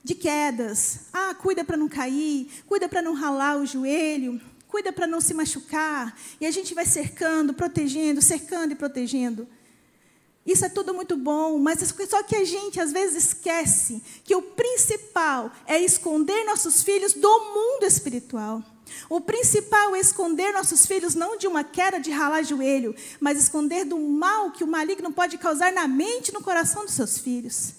de 0.03 0.15
quedas. 0.15 1.01
Ah, 1.13 1.33
cuida 1.33 1.63
para 1.63 1.77
não 1.77 1.87
cair, 1.87 2.49
cuida 2.67 2.89
para 2.89 3.01
não 3.01 3.13
ralar 3.13 3.57
o 3.57 3.65
joelho, 3.65 4.41
cuida 4.67 4.91
para 4.91 5.07
não 5.07 5.21
se 5.21 5.33
machucar. 5.33 6.17
E 6.41 6.45
a 6.45 6.51
gente 6.51 6.73
vai 6.73 6.85
cercando, 6.85 7.53
protegendo, 7.53 8.21
cercando 8.21 8.73
e 8.73 8.75
protegendo. 8.75 9.47
Isso 10.45 10.65
é 10.65 10.69
tudo 10.69 10.93
muito 10.93 11.15
bom, 11.15 11.57
mas 11.57 11.79
só 12.09 12.21
que 12.21 12.35
a 12.35 12.43
gente 12.43 12.79
às 12.79 12.91
vezes 12.91 13.27
esquece 13.27 14.03
que 14.25 14.35
o 14.35 14.41
principal 14.41 15.51
é 15.65 15.79
esconder 15.79 16.45
nossos 16.45 16.83
filhos 16.83 17.13
do 17.13 17.39
mundo 17.53 17.85
espiritual. 17.85 18.61
O 19.09 19.21
principal 19.21 19.95
é 19.95 19.99
esconder 19.99 20.53
nossos 20.53 20.85
filhos 20.85 21.15
não 21.15 21.37
de 21.37 21.47
uma 21.47 21.63
queda 21.63 21.99
de 21.99 22.11
ralar 22.11 22.43
joelho, 22.43 22.93
mas 23.19 23.37
esconder 23.37 23.85
do 23.85 23.97
mal 23.97 24.51
que 24.51 24.63
o 24.63 24.67
maligno 24.67 25.11
pode 25.11 25.37
causar 25.37 25.71
na 25.71 25.87
mente 25.87 26.29
e 26.29 26.33
no 26.33 26.41
coração 26.41 26.83
dos 26.83 26.93
seus 26.93 27.17
filhos. 27.17 27.73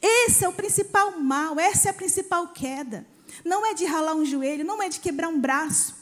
Esse 0.00 0.44
é 0.44 0.48
o 0.48 0.52
principal 0.52 1.18
mal, 1.18 1.58
essa 1.58 1.88
é 1.88 1.90
a 1.90 1.94
principal 1.94 2.48
queda. 2.48 3.06
Não 3.44 3.64
é 3.64 3.72
de 3.72 3.84
ralar 3.86 4.14
um 4.14 4.24
joelho, 4.24 4.64
não 4.64 4.82
é 4.82 4.88
de 4.88 5.00
quebrar 5.00 5.28
um 5.28 5.40
braço, 5.40 5.94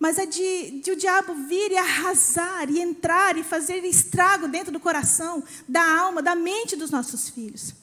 mas 0.00 0.18
é 0.18 0.24
de, 0.24 0.80
de 0.80 0.92
o 0.92 0.96
diabo 0.96 1.34
vir 1.34 1.72
e 1.72 1.76
arrasar 1.76 2.70
e 2.70 2.80
entrar 2.80 3.36
e 3.36 3.44
fazer 3.44 3.84
estrago 3.84 4.48
dentro 4.48 4.72
do 4.72 4.80
coração, 4.80 5.44
da 5.68 5.84
alma, 6.00 6.22
da 6.22 6.34
mente 6.34 6.74
dos 6.74 6.90
nossos 6.90 7.28
filhos. 7.28 7.74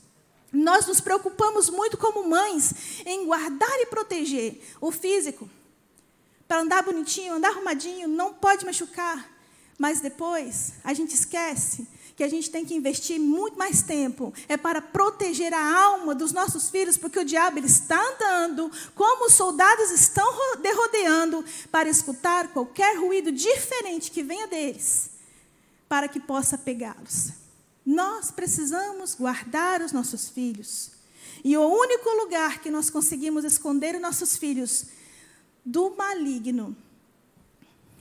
Nós 0.52 0.88
nos 0.88 1.00
preocupamos 1.00 1.70
muito 1.70 1.96
como 1.96 2.28
mães 2.28 2.74
em 3.06 3.24
guardar 3.28 3.80
e 3.82 3.86
proteger 3.86 4.60
o 4.82 4.92
físico, 4.92 5.48
para 6.48 6.62
andar 6.62 6.82
bonitinho, 6.82 7.36
andar 7.36 7.50
arrumadinho, 7.50 8.08
não 8.08 8.34
pode 8.34 8.66
machucar. 8.66 9.30
Mas 9.78 10.02
depois 10.02 10.74
a 10.84 10.94
gente 10.96 11.14
esquece 11.14 11.88
que 12.18 12.24
a 12.24 12.28
gente 12.28 12.50
tem 12.50 12.66
que 12.66 12.74
investir 12.74 13.20
muito 13.20 13.60
mais 13.60 13.84
tempo 13.84 14.34
é 14.48 14.58
para 14.58 14.82
proteger 14.82 15.54
a 15.54 15.84
alma 15.84 16.16
dos 16.16 16.32
nossos 16.32 16.68
filhos, 16.68 16.98
porque 16.98 17.20
o 17.20 17.24
diabo 17.24 17.60
ele 17.60 17.68
está 17.68 17.96
andando, 17.96 18.72
como 18.96 19.28
os 19.28 19.34
soldados 19.34 19.92
estão 19.92 20.58
derrodeando 20.60 21.46
para 21.72 21.88
escutar 21.88 22.48
qualquer 22.48 22.98
ruído 22.98 23.32
diferente 23.32 24.10
que 24.10 24.24
venha 24.24 24.48
deles, 24.48 25.12
para 25.88 26.08
que 26.08 26.20
possa 26.20 26.58
pegá-los. 26.58 27.34
Nós 27.86 28.32
precisamos 28.32 29.14
guardar 29.14 29.84
os 29.84 29.92
nossos 29.92 30.28
filhos. 30.28 30.90
E 31.44 31.56
o 31.56 31.70
único 31.70 32.10
lugar 32.10 32.64
que 32.64 32.72
nós 32.72 32.90
conseguimos 32.90 33.46
esconder 33.46 33.94
os 33.94 34.02
nossos 34.02 34.36
filhos 34.36 34.88
do 35.64 35.92
maligno 35.96 36.76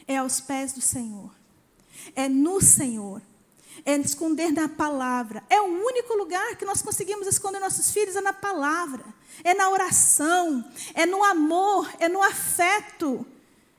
é 0.09 0.17
aos 0.17 0.41
pés 0.41 0.73
do 0.73 0.81
Senhor. 0.81 1.31
É 2.15 2.31
no 2.31 2.63
Senhor. 2.63 3.21
É 3.85 3.97
esconder 3.97 4.53
na 4.53 4.69
palavra. 4.69 5.43
É 5.49 5.61
o 5.61 5.65
único 5.65 6.15
lugar 6.15 6.57
que 6.57 6.65
nós 6.65 6.83
conseguimos 6.83 7.27
esconder 7.27 7.61
nossos 7.61 7.91
filhos 7.91 8.17
é 8.17 8.21
na 8.21 8.33
palavra. 8.33 9.05
É 9.45 9.55
na 9.55 9.69
oração, 9.69 10.65
é 10.95 11.05
no 11.05 11.23
amor, 11.23 11.89
é 12.01 12.09
no 12.09 12.23
afeto, 12.23 13.27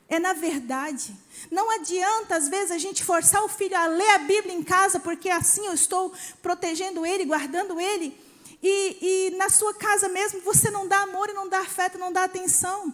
é 0.08 0.20
na 0.20 0.34
verdade. 0.34 1.16
Não 1.52 1.72
adianta, 1.72 2.36
às 2.36 2.48
vezes, 2.48 2.72
a 2.72 2.78
gente 2.78 3.04
forçar 3.04 3.44
o 3.44 3.50
filho 3.50 3.76
a 3.76 3.88
ler 3.88 4.10
a 4.12 4.20
Bíblia 4.20 4.54
em 4.54 4.64
casa, 4.64 5.00
porque 5.00 5.30
assim 5.30 5.66
eu 5.66 5.74
estou 5.74 6.14
protegendo 6.42 7.06
ele, 7.06 7.26
guardando 7.26 7.80
ele. 7.80 8.16
E, 8.62 9.30
e 9.32 9.36
na 9.38 9.50
sua 9.50 9.74
casa 9.74 10.10
mesmo 10.10 10.42
você 10.42 10.72
não 10.72 10.88
dá 10.88 11.02
amor 11.02 11.30
e 11.30 11.34
não 11.34 11.48
dá 11.48 11.60
afeto, 11.60 11.98
não 11.98 12.12
dá 12.12 12.24
atenção. 12.24 12.94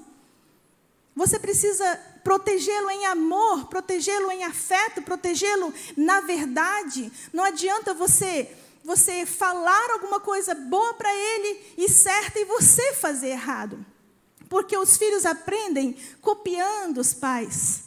Você 1.16 1.40
precisa 1.40 2.00
protegê-lo 2.24 2.90
em 2.90 3.06
amor, 3.06 3.66
protegê-lo 3.68 4.32
em 4.32 4.44
afeto, 4.44 5.02
protegê-lo 5.02 5.74
na 5.98 6.22
verdade. 6.22 7.12
Não 7.32 7.44
adianta 7.44 7.94
você 7.94 8.50
você 8.84 9.26
falar 9.26 9.92
alguma 9.92 10.20
coisa 10.20 10.54
boa 10.54 10.94
para 10.96 11.14
ele 11.14 11.74
e 11.78 11.88
certa 11.88 12.40
e 12.40 12.46
você 12.46 12.94
fazer 12.94 13.30
errado. 13.30 13.84
Porque 14.50 14.78
os 14.78 14.98
filhos 14.98 15.26
aprendem 15.26 15.96
copiando 16.22 16.98
os 16.98 17.14
pais. 17.14 17.84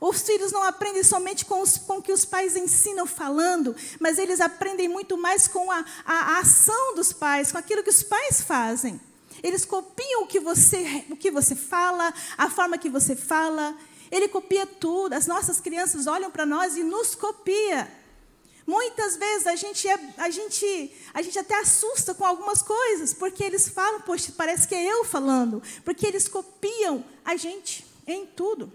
Os 0.00 0.22
filhos 0.22 0.50
não 0.50 0.62
aprendem 0.62 1.04
somente 1.04 1.44
com, 1.44 1.62
com 1.86 1.98
o 1.98 2.02
que 2.02 2.12
os 2.12 2.24
pais 2.24 2.56
ensinam 2.56 3.06
falando, 3.06 3.76
mas 4.00 4.18
eles 4.18 4.40
aprendem 4.40 4.88
muito 4.88 5.16
mais 5.16 5.46
com 5.46 5.70
a, 5.70 5.84
a, 6.04 6.14
a 6.14 6.38
ação 6.40 6.94
dos 6.94 7.12
pais, 7.12 7.52
com 7.52 7.58
aquilo 7.58 7.82
que 7.82 7.90
os 7.90 8.02
pais 8.02 8.40
fazem. 8.40 9.00
Eles 9.42 9.64
copiam 9.64 10.22
o 10.22 10.26
que 10.26 10.40
você, 10.40 11.04
o 11.10 11.16
que 11.16 11.30
você 11.30 11.54
fala, 11.54 12.12
a 12.36 12.50
forma 12.50 12.78
que 12.78 12.88
você 12.88 13.16
fala. 13.16 13.76
Ele 14.10 14.28
copia 14.28 14.66
tudo. 14.66 15.14
As 15.14 15.26
nossas 15.26 15.60
crianças 15.60 16.06
olham 16.06 16.30
para 16.30 16.44
nós 16.44 16.76
e 16.76 16.82
nos 16.82 17.14
copia. 17.14 17.90
Muitas 18.66 19.16
vezes 19.16 19.46
a 19.46 19.56
gente, 19.56 19.88
é, 19.88 19.98
a, 20.16 20.30
gente, 20.30 20.92
a 21.12 21.22
gente 21.22 21.38
até 21.38 21.58
assusta 21.58 22.14
com 22.14 22.24
algumas 22.24 22.62
coisas, 22.62 23.12
porque 23.12 23.42
eles 23.42 23.68
falam, 23.68 24.00
poxa, 24.02 24.32
parece 24.36 24.68
que 24.68 24.74
é 24.74 24.92
eu 24.92 25.04
falando, 25.04 25.62
porque 25.84 26.06
eles 26.06 26.28
copiam 26.28 27.04
a 27.24 27.34
gente 27.36 27.84
em 28.06 28.26
tudo. 28.26 28.72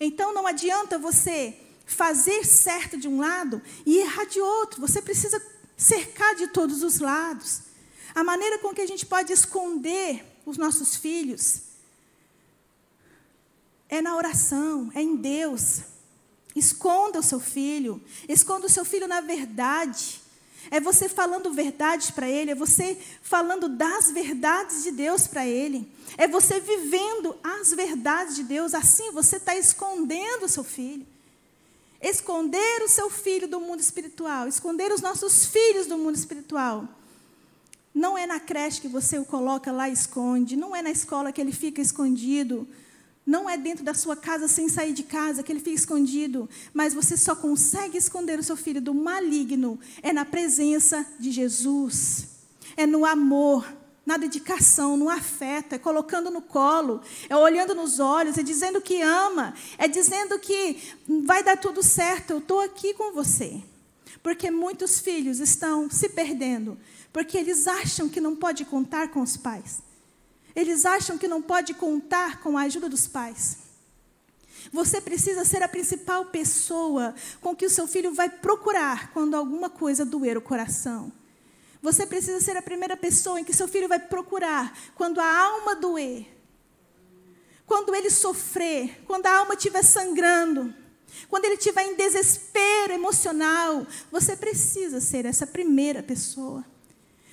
Então 0.00 0.32
não 0.32 0.46
adianta 0.46 0.98
você 0.98 1.54
fazer 1.84 2.46
certo 2.46 2.96
de 2.96 3.06
um 3.08 3.20
lado 3.20 3.60
e 3.84 3.98
errar 3.98 4.24
de 4.24 4.40
outro, 4.40 4.80
você 4.80 5.02
precisa 5.02 5.40
cercar 5.76 6.34
de 6.34 6.46
todos 6.46 6.82
os 6.82 6.98
lados. 6.98 7.71
A 8.14 8.22
maneira 8.22 8.58
com 8.58 8.74
que 8.74 8.80
a 8.82 8.86
gente 8.86 9.06
pode 9.06 9.32
esconder 9.32 10.24
os 10.44 10.58
nossos 10.58 10.96
filhos 10.96 11.62
é 13.88 14.00
na 14.00 14.16
oração, 14.16 14.90
é 14.94 15.02
em 15.02 15.16
Deus. 15.16 15.80
Esconda 16.54 17.18
o 17.18 17.22
seu 17.22 17.40
filho, 17.40 18.02
esconda 18.28 18.66
o 18.66 18.70
seu 18.70 18.84
filho 18.84 19.08
na 19.08 19.20
verdade. 19.20 20.20
É 20.70 20.78
você 20.80 21.08
falando 21.08 21.52
verdades 21.52 22.10
para 22.10 22.28
ele, 22.28 22.52
é 22.52 22.54
você 22.54 22.96
falando 23.22 23.68
das 23.68 24.10
verdades 24.10 24.82
de 24.82 24.92
Deus 24.92 25.26
para 25.26 25.46
ele, 25.46 25.90
é 26.16 26.28
você 26.28 26.60
vivendo 26.60 27.36
as 27.42 27.72
verdades 27.72 28.36
de 28.36 28.44
Deus. 28.44 28.74
Assim 28.74 29.10
você 29.10 29.36
está 29.36 29.56
escondendo 29.56 30.44
o 30.44 30.48
seu 30.48 30.64
filho. 30.64 31.06
Esconder 32.00 32.82
o 32.82 32.88
seu 32.88 33.08
filho 33.08 33.48
do 33.48 33.60
mundo 33.60 33.80
espiritual, 33.80 34.48
esconder 34.48 34.92
os 34.92 35.00
nossos 35.00 35.46
filhos 35.46 35.86
do 35.86 35.96
mundo 35.96 36.16
espiritual 36.16 36.88
não 37.94 38.16
é 38.16 38.26
na 38.26 38.40
creche 38.40 38.80
que 38.80 38.88
você 38.88 39.18
o 39.18 39.24
coloca 39.24 39.70
lá 39.70 39.88
e 39.88 39.92
esconde, 39.92 40.56
não 40.56 40.74
é 40.74 40.82
na 40.82 40.90
escola 40.90 41.32
que 41.32 41.40
ele 41.40 41.52
fica 41.52 41.80
escondido, 41.80 42.66
não 43.24 43.48
é 43.48 43.56
dentro 43.56 43.84
da 43.84 43.94
sua 43.94 44.16
casa 44.16 44.48
sem 44.48 44.68
sair 44.68 44.92
de 44.92 45.04
casa 45.04 45.42
que 45.42 45.52
ele 45.52 45.60
fica 45.60 45.76
escondido, 45.76 46.48
mas 46.74 46.94
você 46.94 47.16
só 47.16 47.36
consegue 47.36 47.96
esconder 47.96 48.38
o 48.38 48.42
seu 48.42 48.56
filho 48.56 48.80
do 48.80 48.92
maligno. 48.92 49.78
É 50.02 50.12
na 50.12 50.24
presença 50.24 51.06
de 51.20 51.30
Jesus. 51.30 52.26
É 52.76 52.84
no 52.84 53.04
amor, 53.04 53.64
na 54.04 54.16
dedicação, 54.16 54.96
no 54.96 55.08
afeto, 55.08 55.74
é 55.74 55.78
colocando 55.78 56.30
no 56.30 56.42
colo, 56.42 57.00
é 57.28 57.36
olhando 57.36 57.74
nos 57.74 58.00
olhos, 58.00 58.38
é 58.38 58.42
dizendo 58.42 58.80
que 58.80 59.00
ama, 59.00 59.54
é 59.78 59.86
dizendo 59.86 60.38
que 60.38 60.78
vai 61.24 61.44
dar 61.44 61.56
tudo 61.56 61.82
certo, 61.82 62.30
eu 62.30 62.38
estou 62.38 62.60
aqui 62.60 62.94
com 62.94 63.12
você. 63.12 63.62
Porque 64.20 64.50
muitos 64.50 64.98
filhos 64.98 65.38
estão 65.38 65.90
se 65.90 66.08
perdendo 66.08 66.78
porque 67.12 67.36
eles 67.36 67.66
acham 67.66 68.08
que 68.08 68.20
não 68.20 68.34
pode 68.34 68.64
contar 68.64 69.08
com 69.08 69.20
os 69.20 69.36
pais. 69.36 69.82
Eles 70.54 70.84
acham 70.84 71.18
que 71.18 71.28
não 71.28 71.42
pode 71.42 71.74
contar 71.74 72.40
com 72.40 72.56
a 72.56 72.62
ajuda 72.62 72.88
dos 72.88 73.06
pais. 73.06 73.58
Você 74.72 75.00
precisa 75.00 75.44
ser 75.44 75.62
a 75.62 75.68
principal 75.68 76.26
pessoa 76.26 77.14
com 77.40 77.54
que 77.54 77.66
o 77.66 77.70
seu 77.70 77.86
filho 77.86 78.14
vai 78.14 78.28
procurar 78.28 79.12
quando 79.12 79.34
alguma 79.34 79.68
coisa 79.68 80.04
doer 80.04 80.36
o 80.38 80.42
coração. 80.42 81.12
Você 81.80 82.06
precisa 82.06 82.40
ser 82.40 82.56
a 82.56 82.62
primeira 82.62 82.96
pessoa 82.96 83.40
em 83.40 83.44
que 83.44 83.52
seu 83.52 83.66
filho 83.66 83.88
vai 83.88 83.98
procurar 83.98 84.78
quando 84.94 85.20
a 85.20 85.26
alma 85.26 85.74
doer. 85.74 86.26
Quando 87.66 87.94
ele 87.94 88.10
sofrer, 88.10 89.02
quando 89.06 89.26
a 89.26 89.38
alma 89.38 89.54
estiver 89.54 89.82
sangrando, 89.82 90.72
quando 91.28 91.44
ele 91.44 91.54
estiver 91.54 91.84
em 91.84 91.96
desespero 91.96 92.92
emocional, 92.92 93.86
você 94.10 94.36
precisa 94.36 95.00
ser 95.00 95.24
essa 95.24 95.46
primeira 95.46 96.02
pessoa. 96.02 96.64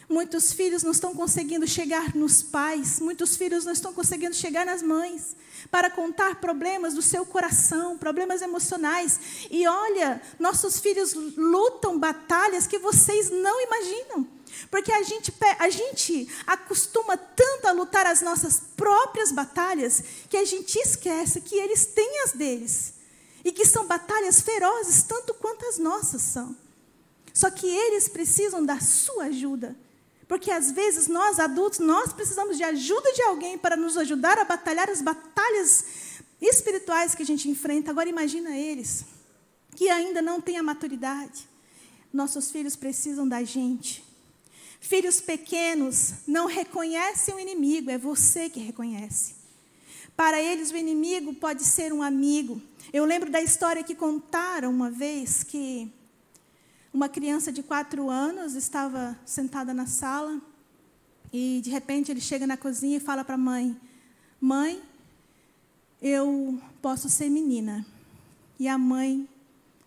Muitos 0.10 0.52
filhos 0.52 0.82
não 0.82 0.92
estão 0.92 1.14
conseguindo 1.14 1.68
chegar 1.68 2.16
nos 2.16 2.42
pais, 2.42 3.00
muitos 3.00 3.38
filhos 3.38 3.64
não 3.64 3.72
estão 3.72 3.94
conseguindo 3.94 4.36
chegar 4.36 4.66
nas 4.66 4.82
mães 4.82 5.36
para 5.70 5.88
contar 5.88 6.42
problemas 6.42 6.96
do 6.96 7.02
seu 7.04 7.24
coração, 7.24 7.96
problemas 7.96 8.42
emocionais. 8.42 9.20
E 9.52 9.68
olha, 9.68 10.20
nossos 10.40 10.80
filhos 10.80 11.14
lutam 11.14 12.00
batalhas 12.00 12.66
que 12.66 12.80
vocês 12.80 13.30
não 13.30 13.62
imaginam. 13.62 14.28
Porque 14.72 14.92
a 14.92 15.04
gente, 15.04 15.32
a 15.60 15.70
gente 15.70 16.28
acostuma 16.48 17.16
tanto 17.16 17.68
a 17.68 17.72
lutar 17.72 18.08
as 18.08 18.22
nossas 18.22 18.60
próprias 18.76 19.32
batalhas 19.32 20.04
que 20.28 20.38
a 20.38 20.44
gente 20.44 20.76
esquece 20.80 21.42
que 21.42 21.56
eles 21.56 21.86
têm 21.86 22.24
as 22.24 22.32
deles. 22.32 22.96
E 23.46 23.52
que 23.52 23.64
são 23.64 23.86
batalhas 23.86 24.42
ferozes, 24.42 25.04
tanto 25.04 25.36
quanto 25.36 25.68
as 25.68 25.78
nossas 25.78 26.24
são. 26.24 26.58
Só 27.32 27.52
que 27.52 27.68
eles 27.68 28.10
precisam 28.10 28.66
da 28.66 28.80
sua 28.80 29.26
ajuda. 29.26 29.76
Porque 30.30 30.52
às 30.52 30.72
vezes 30.72 31.08
nós 31.08 31.40
adultos, 31.40 31.80
nós 31.80 32.14
precisamos 32.14 32.56
de 32.56 32.64
ajuda 32.64 33.12
de 33.14 33.24
alguém 33.24 33.58
para 33.58 33.76
nos 33.76 33.98
ajudar 33.98 34.38
a 34.38 34.46
batalhar 34.46 34.88
as 34.88 35.02
batalhas 35.02 35.84
espirituais 36.40 37.16
que 37.16 37.24
a 37.24 37.26
gente 37.26 37.50
enfrenta. 37.50 37.90
Agora 37.90 38.08
imagina 38.08 38.56
eles, 38.56 39.06
que 39.76 39.90
ainda 39.90 40.22
não 40.22 40.40
têm 40.40 40.58
a 40.58 40.62
maturidade. 40.62 41.50
Nossos 42.14 42.52
filhos 42.52 42.76
precisam 42.76 43.28
da 43.28 43.44
gente. 43.44 44.04
Filhos 44.80 45.20
pequenos 45.20 46.14
não 46.28 46.46
reconhecem 46.46 47.34
o 47.34 47.40
inimigo, 47.40 47.90
é 47.90 47.98
você 47.98 48.52
que 48.52 48.60
reconhece. 48.60 49.34
Para 50.16 50.40
eles, 50.40 50.70
o 50.70 50.78
inimigo 50.78 51.34
pode 51.34 51.64
ser 51.64 51.92
um 51.92 52.04
amigo. 52.04 52.62
Eu 52.94 53.04
lembro 53.04 53.32
da 53.32 53.42
história 53.42 53.84
que 53.84 53.96
contaram 53.96 54.70
uma 54.70 54.92
vez 54.92 55.44
que 55.44 55.92
uma 57.00 57.08
criança 57.08 57.50
de 57.50 57.64
quatro 57.64 58.10
anos 58.10 58.56
estava 58.56 59.18
sentada 59.24 59.74
na 59.74 59.86
sala 59.86 60.42
e, 61.32 61.62
de 61.64 61.70
repente, 61.70 62.12
ele 62.12 62.20
chega 62.20 62.46
na 62.46 62.58
cozinha 62.58 62.98
e 62.98 63.00
fala 63.00 63.24
para 63.24 63.36
a 63.36 63.38
mãe: 63.38 63.74
Mãe, 64.42 64.82
eu 66.02 66.62
posso 66.82 67.08
ser 67.08 67.30
menina. 67.30 67.86
E 68.60 68.68
a 68.68 68.78
mãe 68.78 69.26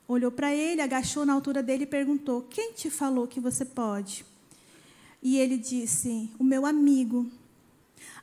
olhou 0.09 0.31
para 0.33 0.55
ele, 0.55 0.81
agachou 0.81 1.27
na 1.27 1.35
altura 1.35 1.63
dele 1.63 1.83
e 1.83 1.87
perguntou: 1.87 2.47
Quem 2.49 2.73
te 2.73 2.89
falou 2.89 3.29
que 3.29 3.41
você 3.41 3.67
pode? 3.67 4.25
E 5.23 5.37
ele 5.37 5.59
disse: 5.59 6.31
O 6.39 6.45
meu 6.45 6.65
amigo. 6.65 7.31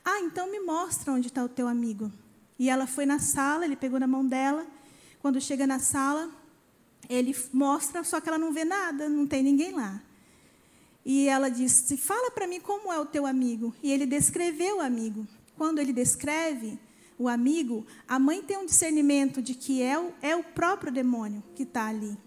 Ah, 0.04 0.21
então 0.21 0.49
me 0.49 0.62
mostra 0.62 1.13
onde 1.13 1.28
está 1.28 1.43
o 1.43 1.49
teu 1.49 1.67
amigo. 1.67 2.12
E 2.58 2.71
ela 2.71 2.88
foi 2.88 3.06
na 3.06 3.19
sala, 3.19 3.65
ele 3.65 3.75
pegou 3.75 3.99
na 3.99 4.08
mão 4.08 4.25
dela. 4.25 4.65
Quando 5.21 5.39
chega 5.39 5.67
na 5.67 5.78
sala, 5.78 6.38
ele 7.08 7.36
mostra, 7.54 8.04
só 8.04 8.20
que 8.20 8.28
ela 8.28 8.38
não 8.38 8.52
vê 8.52 8.66
nada, 8.66 9.08
não 9.08 9.26
tem 9.28 9.44
ninguém 9.44 9.72
lá. 9.72 10.02
E 11.06 11.28
ela 11.28 11.50
disse: 11.50 11.98
Fala 11.98 12.32
para 12.32 12.48
mim 12.48 12.60
como 12.60 12.92
é 12.92 13.00
o 13.00 13.06
teu 13.06 13.26
amigo. 13.26 13.74
E 13.82 13.92
ele 13.92 14.06
descreveu 14.06 14.78
o 14.78 14.82
amigo. 14.82 15.28
Quando 15.58 15.80
ele 15.80 15.92
descreve 15.92 16.80
o 17.18 17.28
amigo, 17.28 17.86
a 18.08 18.18
mãe 18.18 18.42
tem 18.42 18.58
um 18.58 18.66
discernimento 18.66 19.42
de 19.42 19.54
que 19.54 19.82
é 19.82 20.00
o, 20.00 20.14
é 20.22 20.36
o 20.36 20.44
próprio 20.44 20.92
demônio 20.92 21.44
que 21.56 21.64
está 21.64 21.88
ali. 21.88 22.18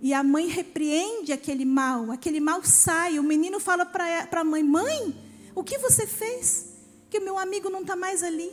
E 0.00 0.12
a 0.12 0.22
mãe 0.22 0.48
repreende 0.48 1.32
aquele 1.32 1.64
mal, 1.64 2.10
aquele 2.10 2.40
mal 2.40 2.62
sai. 2.64 3.18
O 3.18 3.22
menino 3.22 3.60
fala 3.60 3.86
para 3.86 4.40
a 4.40 4.44
mãe: 4.44 4.62
Mãe, 4.62 5.14
o 5.54 5.62
que 5.62 5.78
você 5.78 6.06
fez? 6.06 6.72
Que 7.08 7.18
o 7.18 7.24
meu 7.24 7.38
amigo 7.38 7.70
não 7.70 7.80
está 7.80 7.96
mais 7.96 8.22
ali. 8.22 8.50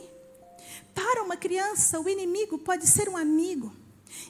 Para 0.94 1.22
uma 1.22 1.36
criança, 1.36 2.00
o 2.00 2.08
inimigo 2.08 2.58
pode 2.58 2.86
ser 2.86 3.08
um 3.08 3.16
amigo. 3.16 3.74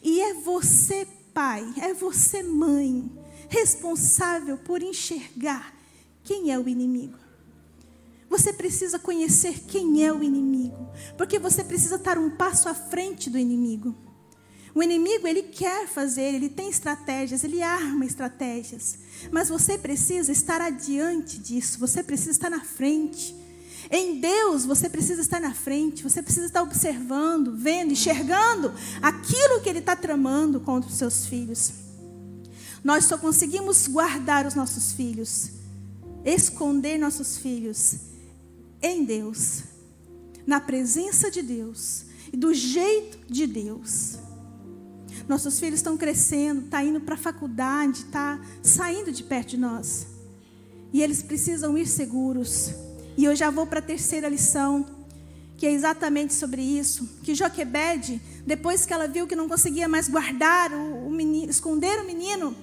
E 0.03 0.21
é 0.21 0.35
você, 0.35 1.07
pai, 1.33 1.67
é 1.81 1.95
você, 1.95 2.43
mãe, 2.43 3.11
responsável 3.49 4.59
por 4.59 4.83
enxergar 4.83 5.75
quem 6.23 6.53
é 6.53 6.59
o 6.59 6.69
inimigo. 6.69 7.19
Você 8.29 8.53
precisa 8.53 8.99
conhecer 8.99 9.65
quem 9.67 10.05
é 10.07 10.13
o 10.13 10.23
inimigo, 10.23 10.89
porque 11.19 11.39
você 11.39 11.65
precisa 11.65 11.97
estar 11.97 12.17
um 12.17 12.31
passo 12.31 12.69
à 12.69 12.75
frente 12.75 13.29
do 13.29 13.37
inimigo. 13.37 13.95
O 14.73 14.83
inimigo, 14.83 15.27
ele 15.27 15.43
quer 15.43 15.89
fazer, 15.89 16.33
ele 16.35 16.49
tem 16.49 16.71
estratégias, 16.71 17.43
ele 17.43 17.61
arma 17.61 18.05
estratégias, 18.05 18.99
mas 19.33 19.49
você 19.49 19.77
precisa 19.77 20.31
estar 20.31 20.61
adiante 20.61 21.39
disso, 21.41 21.81
você 21.81 22.05
precisa 22.05 22.31
estar 22.31 22.51
na 22.51 22.61
frente. 22.61 23.35
Em 23.91 24.21
Deus, 24.21 24.65
você 24.65 24.89
precisa 24.89 25.21
estar 25.21 25.41
na 25.41 25.53
frente, 25.53 26.05
você 26.05 26.23
precisa 26.23 26.47
estar 26.47 26.63
observando, 26.63 27.57
vendo, 27.57 27.93
enxergando 27.93 28.73
aquilo 29.03 29.61
que 29.61 29.69
Ele 29.69 29.81
está 29.81 29.97
tramando 29.97 30.61
contra 30.61 30.89
os 30.89 30.97
seus 30.97 31.27
filhos. 31.27 31.73
Nós 32.85 33.07
só 33.07 33.19
conseguimos 33.19 33.89
guardar 33.89 34.47
os 34.47 34.55
nossos 34.55 34.93
filhos, 34.93 35.51
esconder 36.25 36.99
nossos 36.99 37.39
filhos 37.39 37.97
em 38.81 39.05
Deus, 39.05 39.65
na 40.47 40.61
presença 40.61 41.29
de 41.29 41.43
Deus 41.43 42.05
e 42.33 42.37
do 42.37 42.55
jeito 42.55 43.19
de 43.27 43.45
Deus. 43.45 44.19
Nossos 45.29 45.59
filhos 45.59 45.81
estão 45.81 45.97
crescendo, 45.97 46.61
estão 46.61 46.71
tá 46.71 46.85
indo 46.85 47.01
para 47.01 47.15
a 47.15 47.19
faculdade, 47.19 47.99
estão 47.99 48.13
tá 48.13 48.41
saindo 48.63 49.11
de 49.11 49.25
perto 49.25 49.51
de 49.51 49.57
nós. 49.57 50.07
E 50.93 51.03
eles 51.03 51.23
precisam 51.23 51.77
ir 51.77 51.87
seguros. 51.87 52.71
E 53.21 53.25
eu 53.27 53.37
já 53.37 53.51
vou 53.51 53.67
para 53.67 53.81
a 53.81 53.83
terceira 53.83 54.31
lição, 54.31 54.87
que 55.59 55.67
é 55.67 55.71
exatamente 55.71 56.33
sobre 56.33 56.63
isso. 56.63 57.07
Que 57.23 57.35
Joquebede, 57.35 58.19
depois 58.47 58.87
que 58.87 58.95
ela 58.95 59.07
viu 59.07 59.27
que 59.27 59.37
não 59.37 59.47
conseguia 59.47 59.87
mais 59.87 60.09
guardar 60.09 60.73
o, 60.73 61.07
o 61.07 61.11
menino, 61.11 61.51
esconder 61.51 62.01
o 62.01 62.07
menino, 62.07 62.57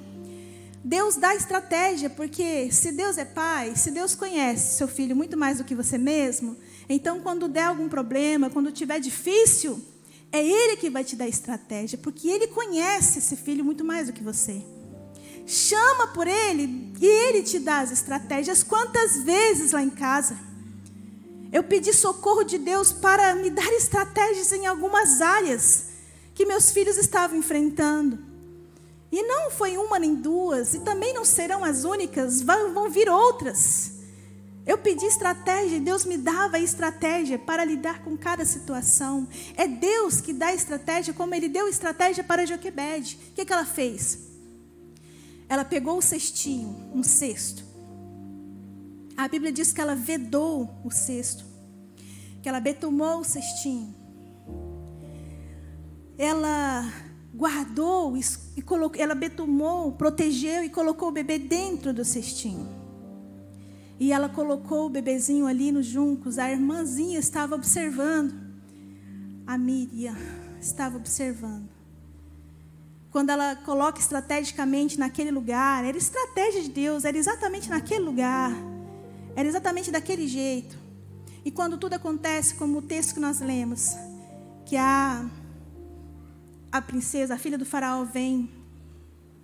Deus 0.84 1.16
dá 1.16 1.36
estratégia, 1.36 2.10
porque 2.10 2.72
se 2.72 2.92
Deus 2.92 3.20
é 3.20 3.26
pai, 3.26 3.76
se 3.76 3.92
Deus 3.92 4.16
conhece 4.16 4.78
seu 4.78 4.88
filho 4.88 5.16
muito 5.16 5.38
mais 5.38 5.60
do 5.60 5.64
que 5.64 5.76
você 5.76 5.96
mesmo, 5.96 6.58
então 6.90 7.20
quando 7.20 7.48
der 7.48 7.66
algum 7.66 7.88
problema, 7.88 8.50
quando 8.50 8.72
tiver 8.72 9.00
difícil, 9.00 9.80
é 10.32 10.44
Ele 10.44 10.76
que 10.78 10.90
vai 10.90 11.04
te 11.04 11.16
dar 11.16 11.28
estratégia, 11.28 12.00
porque 12.00 12.28
Ele 12.28 12.48
conhece 12.48 13.20
esse 13.20 13.36
filho 13.36 13.64
muito 13.64 13.86
mais 13.86 14.08
do 14.08 14.14
que 14.14 14.24
você. 14.24 14.60
Chama 15.46 16.08
por 16.08 16.28
ele 16.28 16.94
e 17.00 17.06
ele 17.06 17.42
te 17.42 17.58
dá 17.58 17.80
as 17.80 17.90
estratégias. 17.90 18.64
Quantas 18.64 19.24
vezes 19.24 19.72
lá 19.72 19.82
em 19.82 19.90
casa 19.90 20.47
eu 21.52 21.64
pedi 21.64 21.94
socorro 21.94 22.44
de 22.44 22.58
Deus 22.58 22.92
para 22.92 23.36
me 23.36 23.50
dar 23.50 23.72
estratégias 23.74 24.52
em 24.52 24.66
algumas 24.66 25.22
áreas 25.22 25.88
que 26.34 26.46
meus 26.46 26.72
filhos 26.72 26.98
estavam 26.98 27.38
enfrentando. 27.38 28.20
E 29.12 29.24
não 29.24 29.50
foi 29.50 29.78
uma 29.78 29.98
nem 29.98 30.16
duas, 30.16 30.74
e 30.74 30.80
também 30.80 31.14
não 31.14 31.24
serão 31.24 31.64
as 31.64 31.84
únicas, 31.84 32.42
vão, 32.42 32.90
vir 32.90 33.10
outras. 33.10 33.94
Eu 34.66 34.78
pedi 34.78 35.06
estratégia 35.06 35.78
e 35.78 35.80
Deus 35.80 36.04
me 36.04 36.18
dava 36.18 36.60
estratégia 36.60 37.40
para 37.40 37.64
lidar 37.64 38.04
com 38.04 38.18
cada 38.18 38.44
situação. 38.44 39.28
É 39.56 39.66
Deus 39.66 40.20
que 40.20 40.34
dá 40.34 40.54
estratégia, 40.54 41.14
como 41.14 41.34
Ele 41.34 41.48
deu 41.48 41.70
estratégia 41.70 42.24
para 42.24 42.46
Joquebede. 42.46 43.18
O 43.32 43.36
que, 43.36 43.46
que 43.46 43.54
ela 43.54 43.66
fez? 43.66 44.28
ela 45.50 45.64
pegou 45.64 45.98
o 45.98 46.02
cestinho, 46.02 46.76
um 46.94 47.04
cesto. 47.04 47.64
A 49.18 49.28
Bíblia 49.28 49.52
diz 49.52 49.74
que 49.74 49.82
ela 49.82 49.96
vedou 49.96 50.70
o 50.84 50.92
cesto, 50.92 51.44
que 52.40 52.48
ela 52.48 52.60
betumou 52.60 53.22
o 53.22 53.24
cestinho. 53.24 53.96
Ela 56.16 56.88
guardou 57.34 58.16
e 58.56 58.62
colocou, 58.62 59.02
ela 59.02 59.16
betumou, 59.16 59.92
protegeu 59.94 60.64
e 60.64 60.70
colocou 60.70 61.10
o 61.10 61.12
bebê 61.12 61.40
dentro 61.40 61.92
do 61.92 62.06
cestinho. 62.06 62.70
E 64.00 64.14
ela 64.14 64.30
colocou 64.30 64.86
o 64.86 64.90
bebezinho 64.90 65.48
ali 65.48 65.72
nos 65.72 65.88
juncos. 65.88 66.38
A 66.38 66.52
irmãzinha 66.52 67.18
estava 67.18 67.56
observando. 67.56 68.36
A 69.48 69.58
Miriam 69.58 70.16
estava 70.62 70.96
observando 70.96 71.78
quando 73.10 73.32
ela 73.32 73.56
coloca 73.56 74.00
estrategicamente 74.00 75.00
naquele 75.00 75.32
lugar, 75.32 75.84
era 75.84 75.98
estratégia 75.98 76.62
de 76.62 76.70
Deus, 76.70 77.04
era 77.04 77.18
exatamente 77.18 77.68
naquele 77.68 78.04
lugar, 78.04 78.52
era 79.38 79.48
exatamente 79.48 79.92
daquele 79.92 80.28
jeito. 80.28 80.76
E 81.46 81.52
quando 81.52 81.78
tudo 81.78 81.94
acontece, 81.94 82.56
como 82.56 82.80
o 82.80 82.82
texto 82.82 83.14
que 83.14 83.20
nós 83.20 83.40
lemos, 83.40 83.96
que 84.66 84.76
a, 84.76 85.30
a 86.72 86.82
princesa, 86.82 87.36
a 87.36 87.38
filha 87.38 87.56
do 87.56 87.64
faraó, 87.64 88.04
vem 88.04 88.50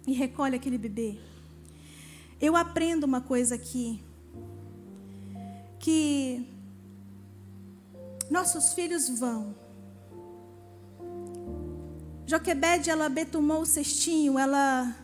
e 0.08 0.14
recolhe 0.14 0.56
aquele 0.56 0.80
bebê. 0.80 1.20
Eu 2.42 2.56
aprendo 2.56 3.04
uma 3.04 3.22
coisa 3.22 3.54
aqui, 3.54 4.04
que 5.78 6.44
nossos 8.32 8.74
filhos 8.74 9.08
vão, 9.20 9.54
Joquebede, 12.26 12.90
ela 12.90 13.10
betumou 13.10 13.62
o 13.62 13.66
cestinho, 13.66 14.40
ela 14.40 14.96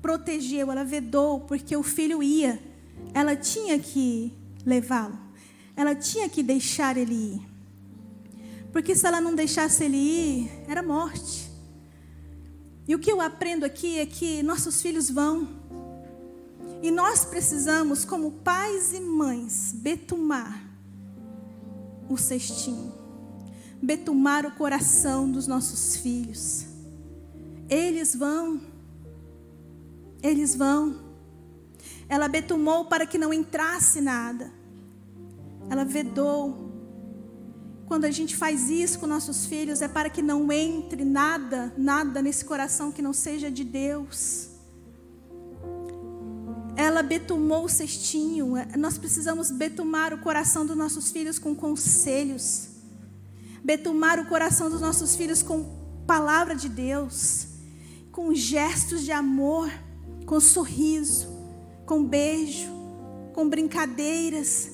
protegeu, 0.00 0.70
ela 0.70 0.84
vedou, 0.84 1.40
porque 1.40 1.76
o 1.76 1.82
filho 1.82 2.22
ia. 2.22 2.67
Ela 3.14 3.36
tinha 3.36 3.78
que 3.78 4.32
levá-lo. 4.64 5.18
Ela 5.76 5.94
tinha 5.94 6.28
que 6.28 6.42
deixar 6.42 6.96
ele 6.96 7.14
ir. 7.14 7.48
Porque 8.72 8.94
se 8.94 9.06
ela 9.06 9.20
não 9.20 9.34
deixasse 9.34 9.84
ele 9.84 9.96
ir, 9.96 10.50
era 10.68 10.82
morte. 10.82 11.50
E 12.86 12.94
o 12.94 12.98
que 12.98 13.10
eu 13.10 13.20
aprendo 13.20 13.64
aqui 13.64 13.98
é 13.98 14.06
que 14.06 14.42
nossos 14.42 14.80
filhos 14.80 15.10
vão. 15.10 15.48
E 16.82 16.90
nós 16.90 17.24
precisamos, 17.24 18.04
como 18.04 18.30
pais 18.32 18.92
e 18.92 19.00
mães, 19.00 19.74
betumar 19.74 20.64
o 22.08 22.16
cestinho, 22.16 22.92
betumar 23.82 24.46
o 24.46 24.52
coração 24.52 25.30
dos 25.30 25.46
nossos 25.46 25.96
filhos. 25.96 26.66
Eles 27.68 28.14
vão, 28.14 28.60
eles 30.22 30.54
vão. 30.54 31.07
Ela 32.08 32.28
betumou 32.28 32.86
para 32.86 33.06
que 33.06 33.18
não 33.18 33.32
entrasse 33.32 34.00
nada, 34.00 34.50
ela 35.68 35.84
vedou. 35.84 36.66
Quando 37.86 38.04
a 38.04 38.10
gente 38.10 38.36
faz 38.36 38.68
isso 38.68 38.98
com 38.98 39.06
nossos 39.06 39.46
filhos, 39.46 39.80
é 39.80 39.88
para 39.88 40.10
que 40.10 40.20
não 40.20 40.52
entre 40.52 41.04
nada, 41.04 41.72
nada 41.76 42.20
nesse 42.20 42.44
coração 42.44 42.92
que 42.92 43.00
não 43.00 43.14
seja 43.14 43.50
de 43.50 43.64
Deus 43.64 44.48
ela 46.78 47.02
betumou 47.02 47.64
o 47.64 47.68
cestinho. 47.68 48.52
Nós 48.78 48.96
precisamos 48.96 49.50
betumar 49.50 50.14
o 50.14 50.18
coração 50.18 50.64
dos 50.64 50.76
nossos 50.76 51.10
filhos 51.10 51.36
com 51.36 51.52
conselhos. 51.52 52.68
Betumar 53.64 54.20
o 54.20 54.26
coração 54.26 54.70
dos 54.70 54.80
nossos 54.80 55.16
filhos 55.16 55.42
com 55.42 55.64
palavra 56.06 56.54
de 56.54 56.68
Deus, 56.68 57.48
com 58.12 58.32
gestos 58.32 59.02
de 59.02 59.10
amor, 59.10 59.68
com 60.24 60.38
sorriso, 60.38 61.26
com 61.88 62.04
beijo, 62.04 62.70
com 63.34 63.48
brincadeiras, 63.48 64.70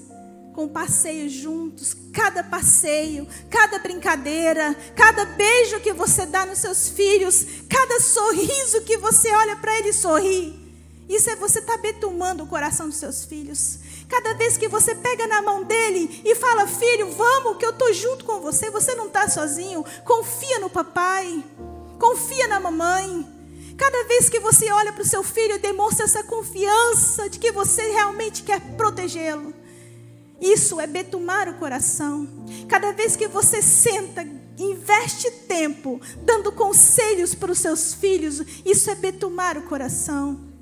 com 0.53 0.69
passeios 0.69 1.33
juntos, 1.33 1.97
cada 2.13 2.45
passeio, 2.45 3.27
cada 3.49 3.79
brincadeira, 3.79 4.75
cada 4.95 5.25
beijo 5.25 5.81
que 5.81 5.95
você 5.95 6.27
dá 6.27 6.45
nos 6.45 6.59
seus 6.59 6.91
filhos, 6.91 7.47
cada 7.71 8.01
sorriso 8.01 8.83
que 8.83 8.99
você 8.99 9.33
olha 9.35 9.57
para 9.57 9.79
ele 9.79 9.95
sorrir 9.95 10.65
isso 11.09 11.29
é 11.29 11.37
você 11.37 11.59
estar 11.59 11.75
tá 11.77 11.83
betumando 11.83 12.45
o 12.45 12.47
coração 12.47 12.89
dos 12.89 12.97
seus 12.97 13.25
filhos. 13.25 13.79
Cada 14.09 14.35
vez 14.35 14.57
que 14.57 14.69
você 14.69 14.95
pega 14.95 15.27
na 15.27 15.43
mão 15.43 15.65
dele 15.65 16.23
e 16.25 16.35
fala, 16.35 16.67
filho, 16.67 17.11
vamos, 17.11 17.59
que 17.59 17.67
eu 17.67 17.71
estou 17.71 17.93
junto 17.93 18.25
com 18.25 18.41
você, 18.41 18.71
você 18.71 18.95
não 18.95 19.07
está 19.07 19.29
sozinho. 19.29 19.85
Confia 20.05 20.59
no 20.61 20.71
papai, 20.71 21.45
confia 21.99 22.49
na 22.49 22.59
mamãe. 22.59 23.27
Cada 23.77 24.05
vez 24.05 24.29
que 24.29 24.39
você 24.39 24.71
olha 24.71 24.93
para 24.93 25.03
o 25.03 25.07
seu 25.07 25.23
filho, 25.23 25.59
demonstra 25.59 26.05
essa 26.05 26.23
confiança 26.23 27.29
de 27.29 27.39
que 27.39 27.51
você 27.51 27.83
realmente 27.91 28.43
quer 28.43 28.61
protegê-lo. 28.77 29.53
Isso 30.41 30.81
é 30.81 30.87
betumar 30.87 31.49
o 31.49 31.55
coração. 31.55 32.29
Cada 32.69 32.93
vez 32.93 33.17
que 33.17 33.27
você 33.27 33.61
senta, 33.63 34.27
investe 34.59 35.31
tempo 35.31 36.01
dando 36.19 36.53
conselhos 36.53 37.35
para 37.35 37.51
os 37.51 37.59
seus 37.59 37.95
filhos, 37.95 38.43
isso 38.65 38.91
é 38.91 38.95
betumar 38.95 39.57
o 39.59 39.63
coração. 39.63 40.53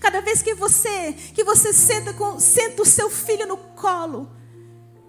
Cada 0.00 0.20
vez 0.20 0.42
que 0.42 0.54
você 0.54 1.12
que 1.34 1.44
você 1.44 1.72
senta, 1.72 2.12
com, 2.12 2.40
senta 2.40 2.82
o 2.82 2.86
seu 2.86 3.10
filho 3.10 3.46
no 3.46 3.56
colo, 3.56 4.30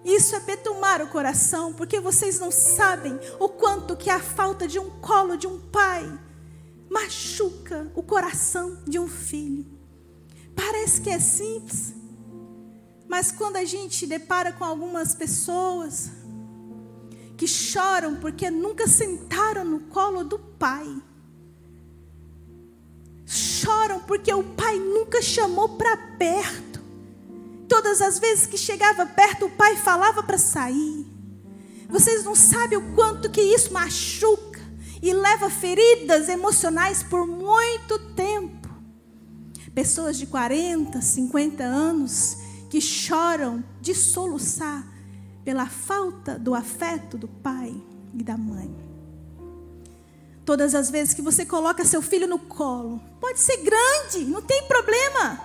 isso 0.04 0.34
é 0.36 0.40
betumar 0.40 1.02
o 1.02 1.08
coração, 1.08 1.72
porque 1.72 2.00
vocês 2.00 2.38
não 2.38 2.50
sabem 2.50 3.18
o 3.38 3.48
quanto 3.48 3.96
que 3.96 4.10
a 4.10 4.20
falta 4.20 4.68
de 4.68 4.78
um 4.78 4.90
colo 5.00 5.36
de 5.36 5.46
um 5.46 5.58
pai 5.58 6.10
machuca 6.90 7.90
o 7.94 8.02
coração 8.02 8.82
de 8.86 8.98
um 8.98 9.06
filho. 9.06 9.64
Parece 10.56 11.00
que 11.00 11.08
é 11.08 11.20
simples, 11.20 11.94
mas 13.08 13.30
quando 13.30 13.56
a 13.56 13.64
gente 13.64 14.06
depara 14.06 14.52
com 14.52 14.64
algumas 14.64 15.14
pessoas 15.14 16.10
que 17.36 17.46
choram 17.46 18.16
porque 18.16 18.50
nunca 18.50 18.86
sentaram 18.86 19.64
no 19.64 19.80
colo 19.82 20.24
do 20.24 20.38
pai, 20.38 20.86
choram 23.24 24.00
porque 24.00 24.34
o 24.34 24.42
pai 24.42 24.78
nunca 24.78 25.22
chamou 25.22 25.70
para 25.70 25.96
perto. 26.18 26.80
Todas 27.68 28.02
as 28.02 28.18
vezes 28.18 28.46
que 28.46 28.58
chegava 28.58 29.06
perto, 29.06 29.46
o 29.46 29.50
pai 29.50 29.76
falava 29.76 30.24
para 30.24 30.36
sair. 30.36 31.06
Vocês 31.88 32.24
não 32.24 32.34
sabem 32.34 32.76
o 32.78 32.94
quanto 32.94 33.30
que 33.30 33.40
isso 33.40 33.72
machuca 33.72 34.49
e 35.02 35.12
leva 35.12 35.48
feridas 35.48 36.28
emocionais 36.28 37.02
por 37.02 37.26
muito 37.26 37.98
tempo. 38.14 38.68
Pessoas 39.74 40.18
de 40.18 40.26
40, 40.26 41.00
50 41.00 41.62
anos 41.62 42.36
que 42.68 42.80
choram 42.80 43.64
de 43.80 43.94
soluçar 43.94 44.86
pela 45.44 45.66
falta 45.66 46.38
do 46.38 46.54
afeto 46.54 47.16
do 47.16 47.28
pai 47.28 47.74
e 48.12 48.22
da 48.22 48.36
mãe. 48.36 48.74
Todas 50.44 50.74
as 50.74 50.90
vezes 50.90 51.14
que 51.14 51.22
você 51.22 51.46
coloca 51.46 51.84
seu 51.84 52.02
filho 52.02 52.26
no 52.26 52.38
colo, 52.38 53.00
pode 53.20 53.40
ser 53.40 53.58
grande, 53.58 54.24
não 54.24 54.42
tem 54.42 54.64
problema. 54.64 55.40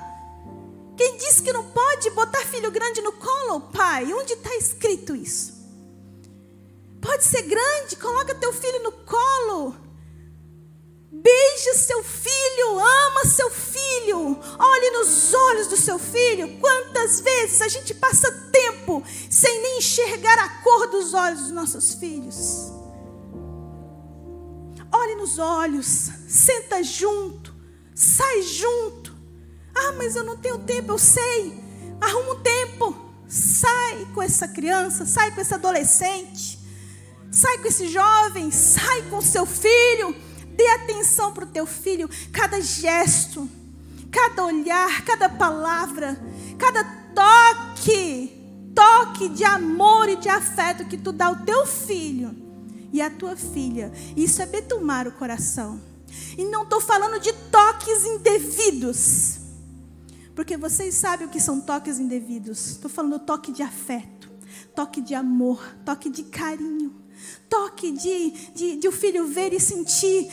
Quem 0.98 1.18
disse 1.18 1.42
que 1.42 1.54
não 1.54 1.64
pode 1.66 2.10
botar 2.12 2.40
filho 2.40 2.72
grande 2.72 3.02
no 3.02 3.12
colo, 3.12 3.62
pai? 3.72 4.12
Onde 4.14 4.34
está 4.34 4.56
escrito 4.56 5.16
isso? 5.16 5.55
Pode 7.06 7.24
ser 7.24 7.44
grande, 7.44 7.96
coloca 7.98 8.34
teu 8.34 8.52
filho 8.52 8.82
no 8.82 8.92
colo. 8.92 9.76
Beija 11.12 11.74
seu 11.76 12.04
filho, 12.04 12.80
ama 12.80 13.26
seu 13.26 13.50
filho, 13.52 14.40
olhe 14.58 14.90
nos 14.90 15.32
olhos 15.34 15.68
do 15.68 15.78
seu 15.78 16.00
filho. 16.00 16.60
Quantas 16.60 17.20
vezes 17.20 17.62
a 17.62 17.68
gente 17.68 17.94
passa 17.94 18.32
tempo 18.52 19.04
sem 19.30 19.62
nem 19.62 19.78
enxergar 19.78 20.40
a 20.40 20.50
cor 20.64 20.88
dos 20.88 21.14
olhos 21.14 21.42
dos 21.42 21.52
nossos 21.52 21.94
filhos? 21.94 22.72
Olhe 24.92 25.16
nos 25.16 25.38
olhos, 25.38 26.10
senta 26.28 26.82
junto, 26.82 27.54
sai 27.94 28.42
junto. 28.42 29.16
Ah, 29.76 29.92
mas 29.92 30.16
eu 30.16 30.24
não 30.24 30.38
tenho 30.38 30.58
tempo, 30.60 30.94
eu 30.94 30.98
sei. 30.98 31.54
Arruma 32.02 32.34
um 32.34 32.42
tempo. 32.42 33.06
Sai 33.28 34.08
com 34.14 34.22
essa 34.22 34.48
criança, 34.48 35.06
sai 35.06 35.34
com 35.34 35.42
esse 35.42 35.54
adolescente, 35.54 36.55
sai 37.36 37.58
com 37.58 37.68
esse 37.68 37.88
jovem, 37.90 38.50
sai 38.50 39.04
com 39.10 39.22
seu 39.22 39.46
filho. 39.46 40.16
Dê 40.56 40.66
atenção 40.70 41.34
para 41.34 41.44
o 41.44 41.50
teu 41.50 41.66
filho, 41.66 42.10
cada 42.32 42.62
gesto, 42.62 43.50
cada 44.10 44.46
olhar, 44.46 45.04
cada 45.04 45.28
palavra, 45.28 46.18
cada 46.58 46.82
toque, 47.14 48.32
toque 48.74 49.28
de 49.28 49.44
amor 49.44 50.08
e 50.08 50.16
de 50.16 50.30
afeto 50.30 50.86
que 50.86 50.98
tu 50.98 51.12
dá 51.12 51.26
ao 51.26 51.36
teu 51.36 51.66
filho 51.68 52.34
e 52.94 53.02
a 53.02 53.10
tua 53.10 53.36
filha. 53.36 53.92
Isso 54.16 54.42
é 54.42 54.46
betumar 54.46 55.06
o 55.06 55.12
coração. 55.12 55.82
E 56.38 56.46
não 56.46 56.64
estou 56.64 56.80
falando 56.80 57.20
de 57.20 57.34
toques 57.34 58.06
indevidos. 58.06 59.40
Porque 60.34 60.56
vocês 60.56 60.96
sabem 60.96 61.28
o 61.28 61.30
que 61.30 61.42
são 61.42 61.60
toques 61.60 62.00
indevidos. 62.00 62.68
Estou 62.68 62.90
falando 62.90 63.20
toque 63.20 63.52
de 63.52 63.62
afeto, 63.62 64.32
toque 64.74 65.02
de 65.02 65.14
amor, 65.14 65.76
toque 65.84 66.10
de 66.10 66.24
carinho, 66.24 66.94
toque 67.50 67.92
de, 67.92 68.32
de, 68.54 68.76
de 68.78 68.88
o 68.88 68.92
filho 68.92 69.28
ver 69.28 69.54
e 69.54 69.60
sentir: 69.60 70.32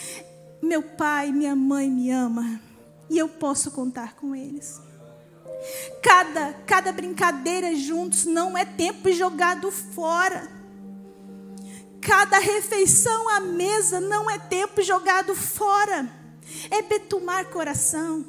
meu 0.62 0.82
pai, 0.82 1.32
minha 1.32 1.56
mãe 1.56 1.90
me 1.90 2.10
ama. 2.10 2.60
E 3.10 3.18
eu 3.18 3.28
posso 3.28 3.70
contar 3.70 4.14
com 4.14 4.34
eles. 4.34 4.80
Cada, 6.02 6.54
cada 6.66 6.92
brincadeira 6.92 7.74
juntos 7.76 8.24
não 8.24 8.56
é 8.56 8.64
tempo 8.64 9.12
jogado 9.12 9.70
fora. 9.70 10.48
Cada 12.00 12.38
refeição 12.38 13.28
à 13.28 13.38
mesa 13.38 14.00
não 14.00 14.28
é 14.28 14.36
tempo 14.36 14.82
jogado 14.82 15.36
fora, 15.36 16.10
é 16.68 16.82
betumar 16.82 17.46
coração. 17.46 18.26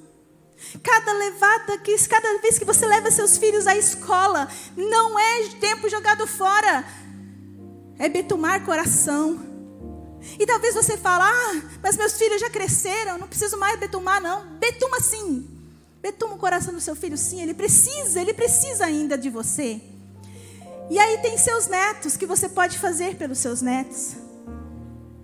Cada 0.84 1.12
levada 1.12 1.80
que 1.80 1.98
cada 2.08 2.38
vez 2.38 2.60
que 2.60 2.66
você 2.66 2.86
leva 2.86 3.10
seus 3.10 3.38
filhos 3.38 3.66
à 3.66 3.76
escola, 3.76 4.48
não 4.78 5.18
é 5.18 5.50
tempo 5.60 5.90
jogado 5.90 6.28
fora, 6.28 6.86
é 7.98 8.10
betumar 8.10 8.64
coração. 8.66 9.40
E 10.40 10.46
talvez 10.46 10.74
você 10.74 10.98
fale, 10.98 11.24
ah, 11.24 11.70
mas 11.82 11.98
meus 11.98 12.14
filhos 12.14 12.40
já 12.40 12.50
cresceram, 12.50 13.18
não 13.18 13.28
preciso 13.28 13.58
mais 13.58 13.80
betumar, 13.80 14.22
não. 14.22 14.58
Betuma 14.58 15.00
sim. 15.00 15.48
Betuma 16.02 16.36
o 16.36 16.38
coração 16.38 16.74
do 16.74 16.82
seu 16.82 16.96
filho, 16.96 17.18
sim. 17.18 17.42
Ele 17.42 17.54
precisa, 17.54 18.22
ele 18.22 18.34
precisa 18.34 18.86
ainda 18.86 19.18
de 19.18 19.30
você. 19.30 19.82
E 20.90 21.00
aí 21.00 21.18
tem 21.20 21.38
seus 21.38 21.68
netos 21.68 22.18
que 22.18 22.26
você 22.26 22.50
pode 22.50 22.78
fazer 22.78 23.16
pelos 23.16 23.40
seus 23.40 23.62
netos. 23.62 24.16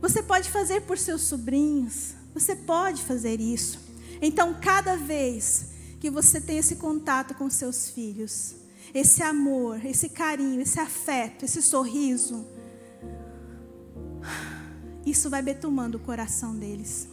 Você 0.02 0.24
pode 0.24 0.50
fazer 0.50 0.82
por 0.82 0.98
seus 0.98 1.24
sobrinhos. 1.24 2.14
Você 2.34 2.56
pode 2.56 3.04
fazer 3.04 3.40
isso. 3.40 3.80
Então, 4.22 4.56
cada 4.62 4.96
vez 4.96 5.68
que 6.00 6.10
você 6.10 6.40
tem 6.40 6.58
esse 6.58 6.78
contato 6.78 7.34
com 7.34 7.50
seus 7.50 7.90
filhos, 7.90 8.56
esse 8.94 9.22
amor, 9.22 9.86
esse 9.86 10.10
carinho, 10.10 10.62
esse 10.62 10.80
afeto, 10.80 11.44
esse 11.44 11.62
sorriso, 11.62 12.46
isso 15.10 15.30
vai 15.30 15.42
betumando 15.42 15.98
o 15.98 16.00
coração 16.00 16.56
deles. 16.56 17.08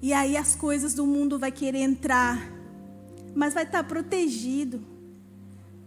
E 0.00 0.12
aí 0.12 0.36
as 0.36 0.54
coisas 0.54 0.94
do 0.94 1.06
mundo 1.06 1.38
vai 1.38 1.52
querer 1.52 1.78
entrar, 1.78 2.50
mas 3.34 3.54
vai 3.54 3.62
estar 3.62 3.84
protegido. 3.84 4.82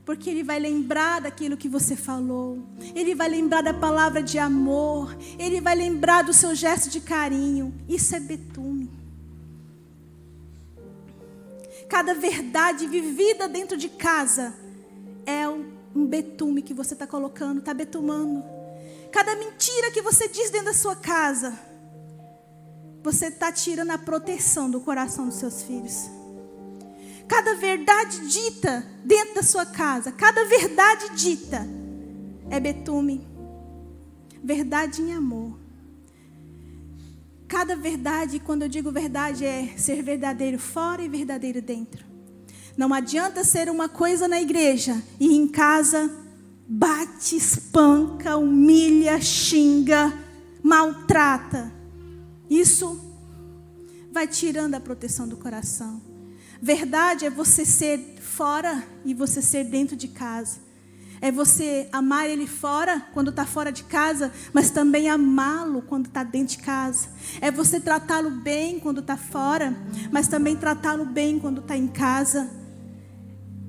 Porque 0.05 0.29
ele 0.29 0.43
vai 0.43 0.59
lembrar 0.59 1.21
daquilo 1.21 1.57
que 1.57 1.67
você 1.67 1.95
falou. 1.95 2.63
Ele 2.93 3.15
vai 3.15 3.27
lembrar 3.27 3.61
da 3.61 3.73
palavra 3.73 4.21
de 4.21 4.37
amor. 4.37 5.17
Ele 5.39 5.59
vai 5.59 5.75
lembrar 5.75 6.21
do 6.21 6.31
seu 6.31 6.53
gesto 6.53 6.91
de 6.91 7.01
carinho. 7.01 7.73
Isso 7.89 8.15
é 8.15 8.19
betume. 8.19 8.89
Cada 11.89 12.13
verdade 12.13 12.87
vivida 12.87 13.47
dentro 13.47 13.75
de 13.75 13.89
casa 13.89 14.53
é 15.25 15.49
um 15.49 16.05
betume 16.05 16.61
que 16.61 16.73
você 16.73 16.93
está 16.93 17.07
colocando, 17.07 17.59
está 17.59 17.73
betumando. 17.73 18.54
Cada 19.15 19.33
mentira 19.33 19.91
que 19.91 20.01
você 20.01 20.27
diz 20.27 20.49
dentro 20.49 20.65
da 20.65 20.73
sua 20.73 20.93
casa, 20.93 21.57
você 23.01 23.27
está 23.27 23.49
tirando 23.49 23.91
a 23.91 23.97
proteção 23.97 24.69
do 24.69 24.81
coração 24.81 25.29
dos 25.29 25.35
seus 25.37 25.63
filhos. 25.63 26.09
Cada 27.25 27.55
verdade 27.55 28.27
dita 28.27 28.85
dentro 29.05 29.35
da 29.35 29.41
sua 29.41 29.65
casa, 29.65 30.11
cada 30.11 30.43
verdade 30.43 31.15
dita 31.15 31.65
é 32.49 32.59
betume. 32.59 33.25
Verdade 34.43 35.01
em 35.01 35.13
amor. 35.13 35.57
Cada 37.47 37.73
verdade, 37.73 38.37
quando 38.37 38.63
eu 38.63 38.67
digo 38.67 38.91
verdade, 38.91 39.45
é 39.45 39.77
ser 39.77 40.03
verdadeiro 40.03 40.59
fora 40.59 41.01
e 41.01 41.07
verdadeiro 41.07 41.61
dentro. 41.61 42.05
Não 42.75 42.93
adianta 42.93 43.45
ser 43.45 43.69
uma 43.69 43.87
coisa 43.87 44.27
na 44.27 44.41
igreja 44.41 45.01
e 45.17 45.37
em 45.37 45.47
casa 45.47 46.24
bate, 46.67 47.35
espanca, 47.35 48.37
humilha, 48.37 49.21
xinga, 49.21 50.13
maltrata. 50.63 51.71
Isso 52.49 52.99
vai 54.11 54.27
tirando 54.27 54.75
a 54.75 54.79
proteção 54.79 55.27
do 55.27 55.37
coração. 55.37 56.01
Verdade 56.61 57.25
é 57.25 57.29
você 57.29 57.65
ser 57.65 58.17
fora 58.21 58.83
e 59.03 59.13
você 59.13 59.41
ser 59.41 59.65
dentro 59.65 59.95
de 59.95 60.07
casa. 60.07 60.65
É 61.21 61.31
você 61.31 61.87
amar 61.91 62.29
ele 62.29 62.45
fora, 62.45 62.99
quando 63.13 63.29
está 63.29 63.45
fora 63.45 63.71
de 63.71 63.83
casa, 63.83 64.31
mas 64.53 64.69
também 64.69 65.09
amá-lo 65.09 65.81
quando 65.81 66.07
está 66.07 66.23
dentro 66.23 66.57
de 66.57 66.63
casa. 66.63 67.07
É 67.39 67.49
você 67.49 67.79
tratá-lo 67.79 68.29
bem 68.29 68.79
quando 68.79 68.99
está 68.99 69.15
fora, 69.15 69.75
mas 70.11 70.27
também 70.27 70.55
tratá-lo 70.55 71.05
bem 71.05 71.39
quando 71.39 71.61
está 71.61 71.77
em 71.77 71.87
casa. 71.87 72.49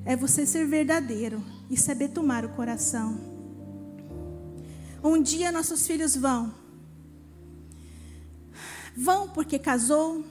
É 0.05 0.17
você 0.17 0.45
ser 0.45 0.67
verdadeiro 0.67 1.43
e 1.71 1.77
saber 1.77 2.09
tomar 2.09 2.45
o 2.45 2.51
coração. 2.51 3.19
Um 5.03 5.21
dia 5.21 5.53
nossos 5.53 5.87
filhos 5.87 6.17
vão. 6.17 6.53
Vão 8.97 9.29
porque 9.29 9.59
casou, 9.59 10.25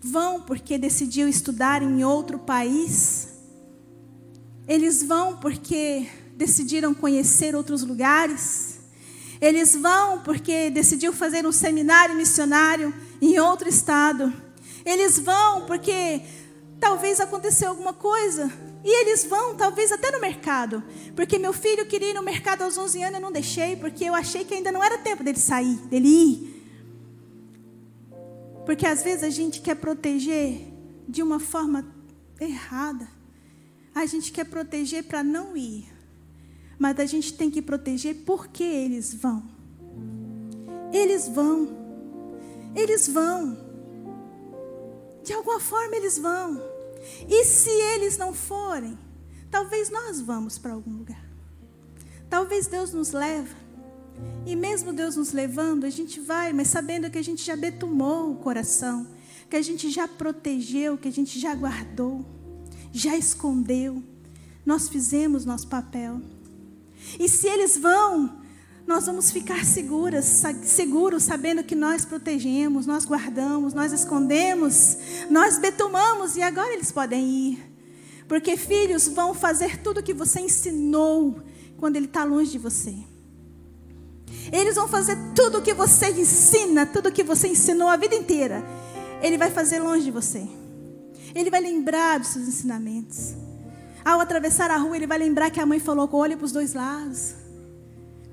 vão 0.00 0.40
porque 0.40 0.78
decidiu 0.78 1.28
estudar 1.28 1.82
em 1.82 2.04
outro 2.04 2.38
país. 2.38 3.28
Eles 4.66 5.02
vão 5.02 5.36
porque 5.36 6.08
decidiram 6.36 6.94
conhecer 6.94 7.54
outros 7.54 7.82
lugares. 7.82 8.80
Eles 9.40 9.74
vão 9.74 10.20
porque 10.20 10.70
decidiu 10.70 11.12
fazer 11.12 11.46
um 11.46 11.52
seminário 11.52 12.14
missionário 12.14 12.94
em 13.20 13.38
outro 13.38 13.68
estado. 13.68 14.32
Eles 14.84 15.18
vão 15.18 15.66
porque 15.66 16.22
talvez 16.78 17.20
aconteceu 17.20 17.70
alguma 17.70 17.92
coisa. 17.92 18.50
E 18.84 19.00
eles 19.00 19.24
vão, 19.24 19.56
talvez 19.56 19.90
até 19.90 20.10
no 20.10 20.20
mercado. 20.20 20.84
Porque 21.16 21.38
meu 21.38 21.54
filho 21.54 21.86
queria 21.86 22.10
ir 22.10 22.14
no 22.14 22.22
mercado 22.22 22.62
aos 22.62 22.76
11 22.76 23.02
anos, 23.02 23.14
eu 23.14 23.20
não 23.22 23.32
deixei, 23.32 23.76
porque 23.76 24.04
eu 24.04 24.14
achei 24.14 24.44
que 24.44 24.52
ainda 24.52 24.70
não 24.70 24.84
era 24.84 24.98
tempo 24.98 25.24
dele 25.24 25.38
sair, 25.38 25.76
dele 25.86 26.08
ir. 26.08 26.54
Porque 28.66 28.86
às 28.86 29.02
vezes 29.02 29.24
a 29.24 29.30
gente 29.30 29.62
quer 29.62 29.76
proteger 29.76 30.70
de 31.08 31.22
uma 31.22 31.40
forma 31.40 31.86
errada. 32.38 33.08
A 33.94 34.04
gente 34.04 34.30
quer 34.30 34.44
proteger 34.44 35.04
para 35.04 35.24
não 35.24 35.56
ir. 35.56 35.90
Mas 36.78 36.98
a 36.98 37.06
gente 37.06 37.32
tem 37.32 37.50
que 37.50 37.62
proteger 37.62 38.16
porque 38.26 38.64
eles 38.64 39.14
vão. 39.14 39.42
Eles 40.92 41.26
vão. 41.26 41.68
Eles 42.76 43.08
vão. 43.08 43.56
De 45.22 45.32
alguma 45.32 45.58
forma 45.58 45.96
eles 45.96 46.18
vão. 46.18 46.73
E 47.28 47.44
se 47.44 47.70
eles 47.70 48.16
não 48.16 48.32
forem, 48.32 48.98
talvez 49.50 49.90
nós 49.90 50.20
vamos 50.20 50.58
para 50.58 50.72
algum 50.72 50.92
lugar. 50.92 51.24
Talvez 52.28 52.66
Deus 52.66 52.92
nos 52.92 53.12
leve 53.12 53.54
e 54.46 54.54
mesmo 54.54 54.92
Deus 54.92 55.16
nos 55.16 55.32
levando, 55.32 55.84
a 55.84 55.90
gente 55.90 56.20
vai, 56.20 56.52
mas 56.52 56.68
sabendo 56.68 57.10
que 57.10 57.18
a 57.18 57.22
gente 57.22 57.42
já 57.42 57.56
betumou 57.56 58.32
o 58.32 58.36
coração, 58.36 59.06
que 59.48 59.56
a 59.56 59.62
gente 59.62 59.90
já 59.90 60.06
protegeu, 60.06 60.98
que 60.98 61.08
a 61.08 61.12
gente 61.12 61.38
já 61.38 61.54
guardou, 61.54 62.24
já 62.92 63.16
escondeu. 63.16 64.02
Nós 64.64 64.88
fizemos 64.88 65.44
nosso 65.44 65.68
papel. 65.68 66.20
E 67.18 67.28
se 67.28 67.46
eles 67.46 67.76
vão, 67.76 68.38
nós 68.86 69.06
vamos 69.06 69.30
ficar 69.30 69.64
seguras, 69.64 70.42
seguros, 70.62 71.22
sabendo 71.22 71.64
que 71.64 71.74
nós 71.74 72.04
protegemos, 72.04 72.86
nós 72.86 73.06
guardamos, 73.06 73.72
nós 73.72 73.92
escondemos, 73.92 74.98
nós 75.30 75.58
betumamos 75.58 76.36
e 76.36 76.42
agora 76.42 76.72
eles 76.72 76.92
podem 76.92 77.24
ir. 77.24 77.74
Porque 78.28 78.56
filhos 78.56 79.08
vão 79.08 79.34
fazer 79.34 79.78
tudo 79.78 80.00
o 80.00 80.02
que 80.02 80.12
você 80.12 80.40
ensinou 80.40 81.42
quando 81.78 81.96
ele 81.96 82.06
está 82.06 82.24
longe 82.24 82.52
de 82.52 82.58
você. 82.58 82.94
Eles 84.52 84.74
vão 84.74 84.86
fazer 84.86 85.16
tudo 85.34 85.58
o 85.58 85.62
que 85.62 85.72
você 85.72 86.10
ensina, 86.10 86.84
tudo 86.84 87.08
o 87.08 87.12
que 87.12 87.22
você 87.22 87.48
ensinou 87.48 87.88
a 87.88 87.96
vida 87.96 88.14
inteira. 88.14 88.64
Ele 89.22 89.38
vai 89.38 89.50
fazer 89.50 89.78
longe 89.80 90.04
de 90.04 90.10
você. 90.10 90.46
Ele 91.34 91.50
vai 91.50 91.60
lembrar 91.60 92.18
dos 92.18 92.28
seus 92.28 92.46
ensinamentos. 92.46 93.34
Ao 94.04 94.20
atravessar 94.20 94.70
a 94.70 94.76
rua, 94.76 94.96
ele 94.96 95.06
vai 95.06 95.16
lembrar 95.16 95.50
que 95.50 95.60
a 95.60 95.66
mãe 95.66 95.78
falou: 95.78 96.08
olhe 96.12 96.36
para 96.36 96.44
os 96.44 96.52
dois 96.52 96.74
lados. 96.74 97.43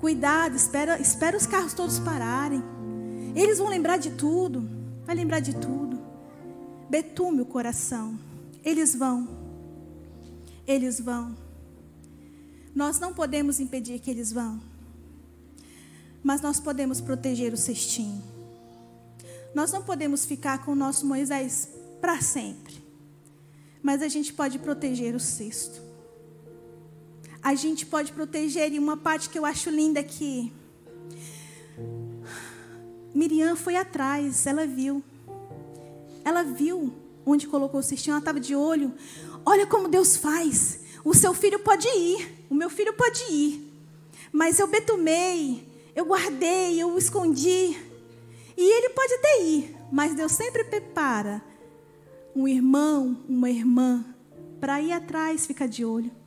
Cuidado, 0.02 0.56
espera, 0.56 1.00
espera 1.00 1.36
os 1.36 1.46
carros 1.46 1.74
todos 1.74 2.00
pararem. 2.00 2.60
Eles 3.36 3.58
vão 3.58 3.68
lembrar 3.68 3.98
de 3.98 4.10
tudo. 4.10 4.68
Vai 5.06 5.14
lembrar 5.14 5.38
de 5.38 5.54
tudo. 5.54 5.96
Betume 6.90 7.42
o 7.42 7.46
coração. 7.46 8.18
Eles 8.64 8.96
vão. 8.96 9.28
Eles 10.66 10.98
vão. 10.98 11.36
Nós 12.74 12.98
não 12.98 13.14
podemos 13.14 13.60
impedir 13.60 14.00
que 14.00 14.10
eles 14.10 14.32
vão. 14.32 14.60
Mas 16.20 16.40
nós 16.40 16.58
podemos 16.58 17.00
proteger 17.00 17.54
o 17.54 17.56
cestinho. 17.56 18.24
Nós 19.54 19.70
não 19.70 19.84
podemos 19.84 20.24
ficar 20.24 20.64
com 20.64 20.72
o 20.72 20.76
nosso 20.84 21.06
Moisés 21.06 21.68
para 22.00 22.20
sempre. 22.20 22.74
Mas 23.80 24.02
a 24.02 24.08
gente 24.08 24.32
pode 24.32 24.58
proteger 24.58 25.14
o 25.14 25.20
cesto. 25.20 25.91
A 27.42 27.54
gente 27.54 27.84
pode 27.84 28.12
proteger, 28.12 28.72
e 28.72 28.78
uma 28.78 28.96
parte 28.96 29.28
que 29.28 29.38
eu 29.38 29.44
acho 29.44 29.68
linda 29.68 30.00
aqui. 30.00 30.52
Miriam 33.14 33.56
foi 33.56 33.76
atrás, 33.76 34.46
ela 34.46 34.66
viu. 34.66 35.02
Ela 36.24 36.42
viu 36.42 36.92
onde 37.26 37.46
colocou 37.46 37.80
o 37.80 37.82
cestinho, 37.82 38.12
ela 38.12 38.20
estava 38.20 38.38
de 38.38 38.54
olho. 38.54 38.92
Olha 39.44 39.66
como 39.66 39.88
Deus 39.88 40.16
faz. 40.16 40.80
O 41.04 41.14
seu 41.14 41.34
filho 41.34 41.58
pode 41.58 41.88
ir, 41.88 42.46
o 42.48 42.54
meu 42.54 42.70
filho 42.70 42.92
pode 42.94 43.22
ir. 43.30 43.72
Mas 44.30 44.58
eu 44.58 44.66
betumei, 44.66 45.66
eu 45.96 46.04
guardei, 46.04 46.80
eu 46.80 46.96
escondi. 46.96 47.76
E 48.56 48.78
ele 48.78 48.90
pode 48.90 49.14
até 49.14 49.42
ir, 49.42 49.76
mas 49.90 50.14
Deus 50.14 50.32
sempre 50.32 50.64
prepara 50.64 51.42
um 52.34 52.48
irmão, 52.48 53.18
uma 53.28 53.50
irmã, 53.50 54.04
para 54.60 54.80
ir 54.80 54.92
atrás, 54.92 55.44
ficar 55.44 55.66
de 55.66 55.84
olho. 55.84 56.21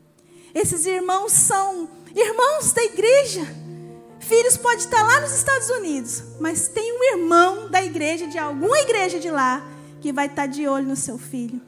Esses 0.56 0.86
irmãos 0.86 1.34
são 1.34 1.90
irmãos 2.16 2.72
da 2.72 2.82
igreja. 2.82 3.46
Filhos 4.22 4.56
pode 4.56 4.84
estar 4.84 5.04
lá 5.04 5.20
nos 5.20 5.34
Estados 5.34 5.70
Unidos, 5.70 6.24
mas 6.40 6.70
tem 6.70 6.94
um 6.94 7.04
irmão 7.18 7.70
da 7.70 7.84
igreja, 7.84 8.26
de 8.26 8.38
alguma 8.38 8.80
igreja 8.80 9.20
de 9.20 9.30
lá, 9.30 9.62
que 10.00 10.14
vai 10.14 10.28
estar 10.28 10.48
de 10.48 10.66
olho 10.66 10.88
no 10.88 10.96
seu 10.96 11.18
filho. 11.18 11.62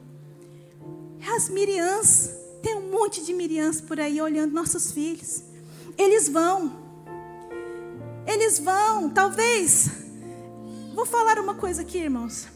As 1.36 1.50
Miriãs, 1.50 2.30
tem 2.62 2.76
um 2.76 2.90
monte 2.90 3.22
de 3.22 3.34
Miriãs 3.34 3.78
por 3.78 4.00
aí 4.00 4.22
olhando 4.22 4.54
nossos 4.54 4.90
filhos. 4.90 5.42
Eles 5.98 6.26
vão. 6.26 6.72
Eles 8.26 8.58
vão, 8.58 9.10
talvez. 9.10 9.90
Vou 10.94 11.04
falar 11.04 11.38
uma 11.38 11.54
coisa 11.54 11.82
aqui, 11.82 11.98
irmãos. 11.98 12.46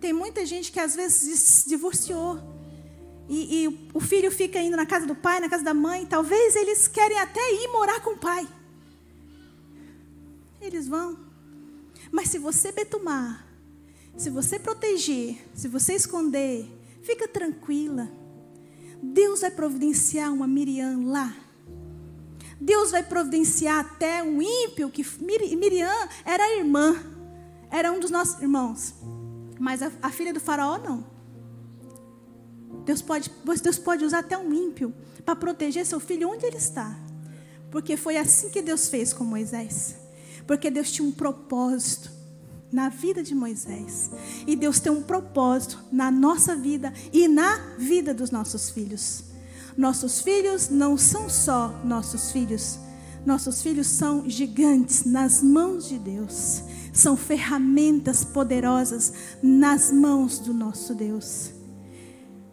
Tem 0.00 0.14
muita 0.14 0.46
gente 0.46 0.72
que 0.72 0.80
às 0.80 0.96
vezes 0.96 1.38
se 1.38 1.68
divorciou. 1.68 2.57
E, 3.28 3.64
e, 3.64 3.90
o 3.92 4.00
filho 4.00 4.30
fica 4.30 4.58
indo 4.58 4.76
na 4.76 4.86
casa 4.86 5.06
do 5.06 5.14
pai, 5.14 5.38
na 5.38 5.48
casa 5.48 5.62
da 5.62 5.74
mãe. 5.74 6.06
Talvez 6.06 6.56
eles 6.56 6.88
querem 6.88 7.18
até 7.18 7.40
ir 7.54 7.68
morar 7.68 8.00
com 8.00 8.10
o 8.10 8.18
pai. 8.18 8.48
Eles 10.60 10.88
vão. 10.88 11.18
Mas 12.10 12.28
se 12.28 12.38
você 12.38 12.72
betumar, 12.72 13.46
se 14.16 14.30
você 14.30 14.58
proteger, 14.58 15.36
se 15.54 15.68
você 15.68 15.94
esconder, 15.94 16.66
fica 17.02 17.28
tranquila. 17.28 18.10
Deus 19.02 19.42
vai 19.42 19.50
providenciar 19.50 20.32
uma 20.32 20.48
Miriam 20.48 21.02
lá 21.06 21.34
Deus 22.60 22.90
vai 22.90 23.02
providenciar 23.02 23.78
até 23.78 24.22
um 24.22 24.42
ímpio, 24.42 24.90
que 24.90 25.04
Miriam 25.22 26.08
era 26.24 26.56
irmã, 26.56 26.96
era 27.70 27.92
um 27.92 28.00
dos 28.00 28.10
nossos 28.10 28.40
irmãos. 28.42 28.94
Mas 29.58 29.82
a, 29.82 29.92
a 30.02 30.10
filha 30.10 30.32
do 30.32 30.40
faraó 30.40 30.78
não. 30.78 31.04
Deus 32.88 33.02
pode, 33.02 33.30
Deus 33.62 33.78
pode 33.78 34.02
usar 34.02 34.20
até 34.20 34.38
um 34.38 34.50
ímpio 34.50 34.94
para 35.22 35.36
proteger 35.36 35.84
seu 35.84 36.00
filho 36.00 36.30
onde 36.30 36.46
ele 36.46 36.56
está. 36.56 36.98
Porque 37.70 37.98
foi 37.98 38.16
assim 38.16 38.48
que 38.48 38.62
Deus 38.62 38.88
fez 38.88 39.12
com 39.12 39.24
Moisés. 39.24 39.94
Porque 40.46 40.70
Deus 40.70 40.90
tinha 40.90 41.06
um 41.06 41.12
propósito 41.12 42.10
na 42.72 42.88
vida 42.88 43.22
de 43.22 43.34
Moisés. 43.34 44.10
E 44.46 44.56
Deus 44.56 44.80
tem 44.80 44.90
um 44.90 45.02
propósito 45.02 45.78
na 45.92 46.10
nossa 46.10 46.56
vida 46.56 46.90
e 47.12 47.28
na 47.28 47.58
vida 47.76 48.14
dos 48.14 48.30
nossos 48.30 48.70
filhos. 48.70 49.22
Nossos 49.76 50.22
filhos 50.22 50.70
não 50.70 50.96
são 50.96 51.28
só 51.28 51.78
nossos 51.84 52.32
filhos. 52.32 52.78
Nossos 53.26 53.60
filhos 53.60 53.86
são 53.86 54.26
gigantes 54.30 55.04
nas 55.04 55.42
mãos 55.42 55.86
de 55.90 55.98
Deus. 55.98 56.62
São 56.94 57.18
ferramentas 57.18 58.24
poderosas 58.24 59.12
nas 59.42 59.92
mãos 59.92 60.38
do 60.38 60.54
nosso 60.54 60.94
Deus. 60.94 61.57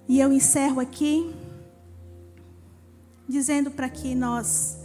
E 0.07 0.19
eu 0.19 0.31
encerro 0.31 0.79
aqui 0.79 1.33
dizendo 3.27 3.71
para 3.71 3.89
que 3.89 4.13
nós 4.13 4.77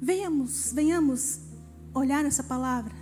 venhamos, 0.00 0.72
venhamos 0.72 1.40
olhar 1.92 2.24
essa 2.24 2.42
palavra. 2.42 2.94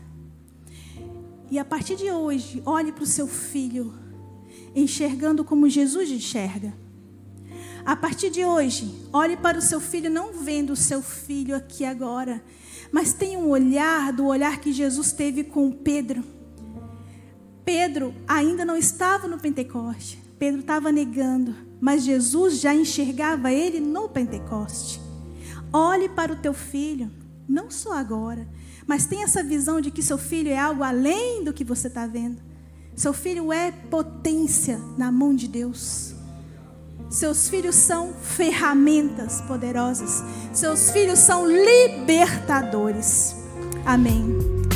E 1.50 1.58
a 1.58 1.64
partir 1.64 1.96
de 1.96 2.10
hoje, 2.10 2.62
olhe 2.64 2.92
para 2.92 3.04
o 3.04 3.06
seu 3.06 3.26
filho, 3.26 3.94
enxergando 4.74 5.44
como 5.44 5.68
Jesus 5.68 6.10
enxerga. 6.10 6.74
A 7.84 7.96
partir 7.96 8.30
de 8.30 8.44
hoje, 8.44 8.94
olhe 9.12 9.36
para 9.36 9.58
o 9.58 9.62
seu 9.62 9.80
filho, 9.80 10.10
não 10.10 10.32
vendo 10.32 10.74
o 10.74 10.76
seu 10.76 11.00
filho 11.00 11.56
aqui 11.56 11.84
agora, 11.84 12.42
mas 12.92 13.14
tenha 13.14 13.38
um 13.38 13.48
olhar 13.48 14.12
do 14.12 14.26
olhar 14.26 14.60
que 14.60 14.72
Jesus 14.72 15.12
teve 15.12 15.44
com 15.44 15.70
Pedro. 15.70 16.22
Pedro 17.68 18.14
ainda 18.26 18.64
não 18.64 18.78
estava 18.78 19.28
no 19.28 19.36
Pentecoste, 19.36 20.18
Pedro 20.38 20.60
estava 20.60 20.90
negando, 20.90 21.54
mas 21.78 22.02
Jesus 22.02 22.60
já 22.60 22.74
enxergava 22.74 23.52
ele 23.52 23.78
no 23.78 24.08
Pentecoste. 24.08 24.98
Olhe 25.70 26.08
para 26.08 26.32
o 26.32 26.36
teu 26.36 26.54
filho, 26.54 27.10
não 27.46 27.70
só 27.70 27.92
agora, 27.92 28.48
mas 28.86 29.04
tenha 29.04 29.24
essa 29.24 29.42
visão 29.42 29.82
de 29.82 29.90
que 29.90 30.02
seu 30.02 30.16
filho 30.16 30.48
é 30.48 30.56
algo 30.56 30.82
além 30.82 31.44
do 31.44 31.52
que 31.52 31.62
você 31.62 31.88
está 31.88 32.06
vendo. 32.06 32.40
Seu 32.96 33.12
filho 33.12 33.52
é 33.52 33.70
potência 33.70 34.80
na 34.96 35.12
mão 35.12 35.34
de 35.34 35.46
Deus. 35.46 36.14
Seus 37.10 37.50
filhos 37.50 37.74
são 37.74 38.14
ferramentas 38.14 39.42
poderosas. 39.42 40.24
Seus 40.54 40.90
filhos 40.90 41.18
são 41.18 41.46
libertadores. 41.46 43.36
Amém. 43.84 44.67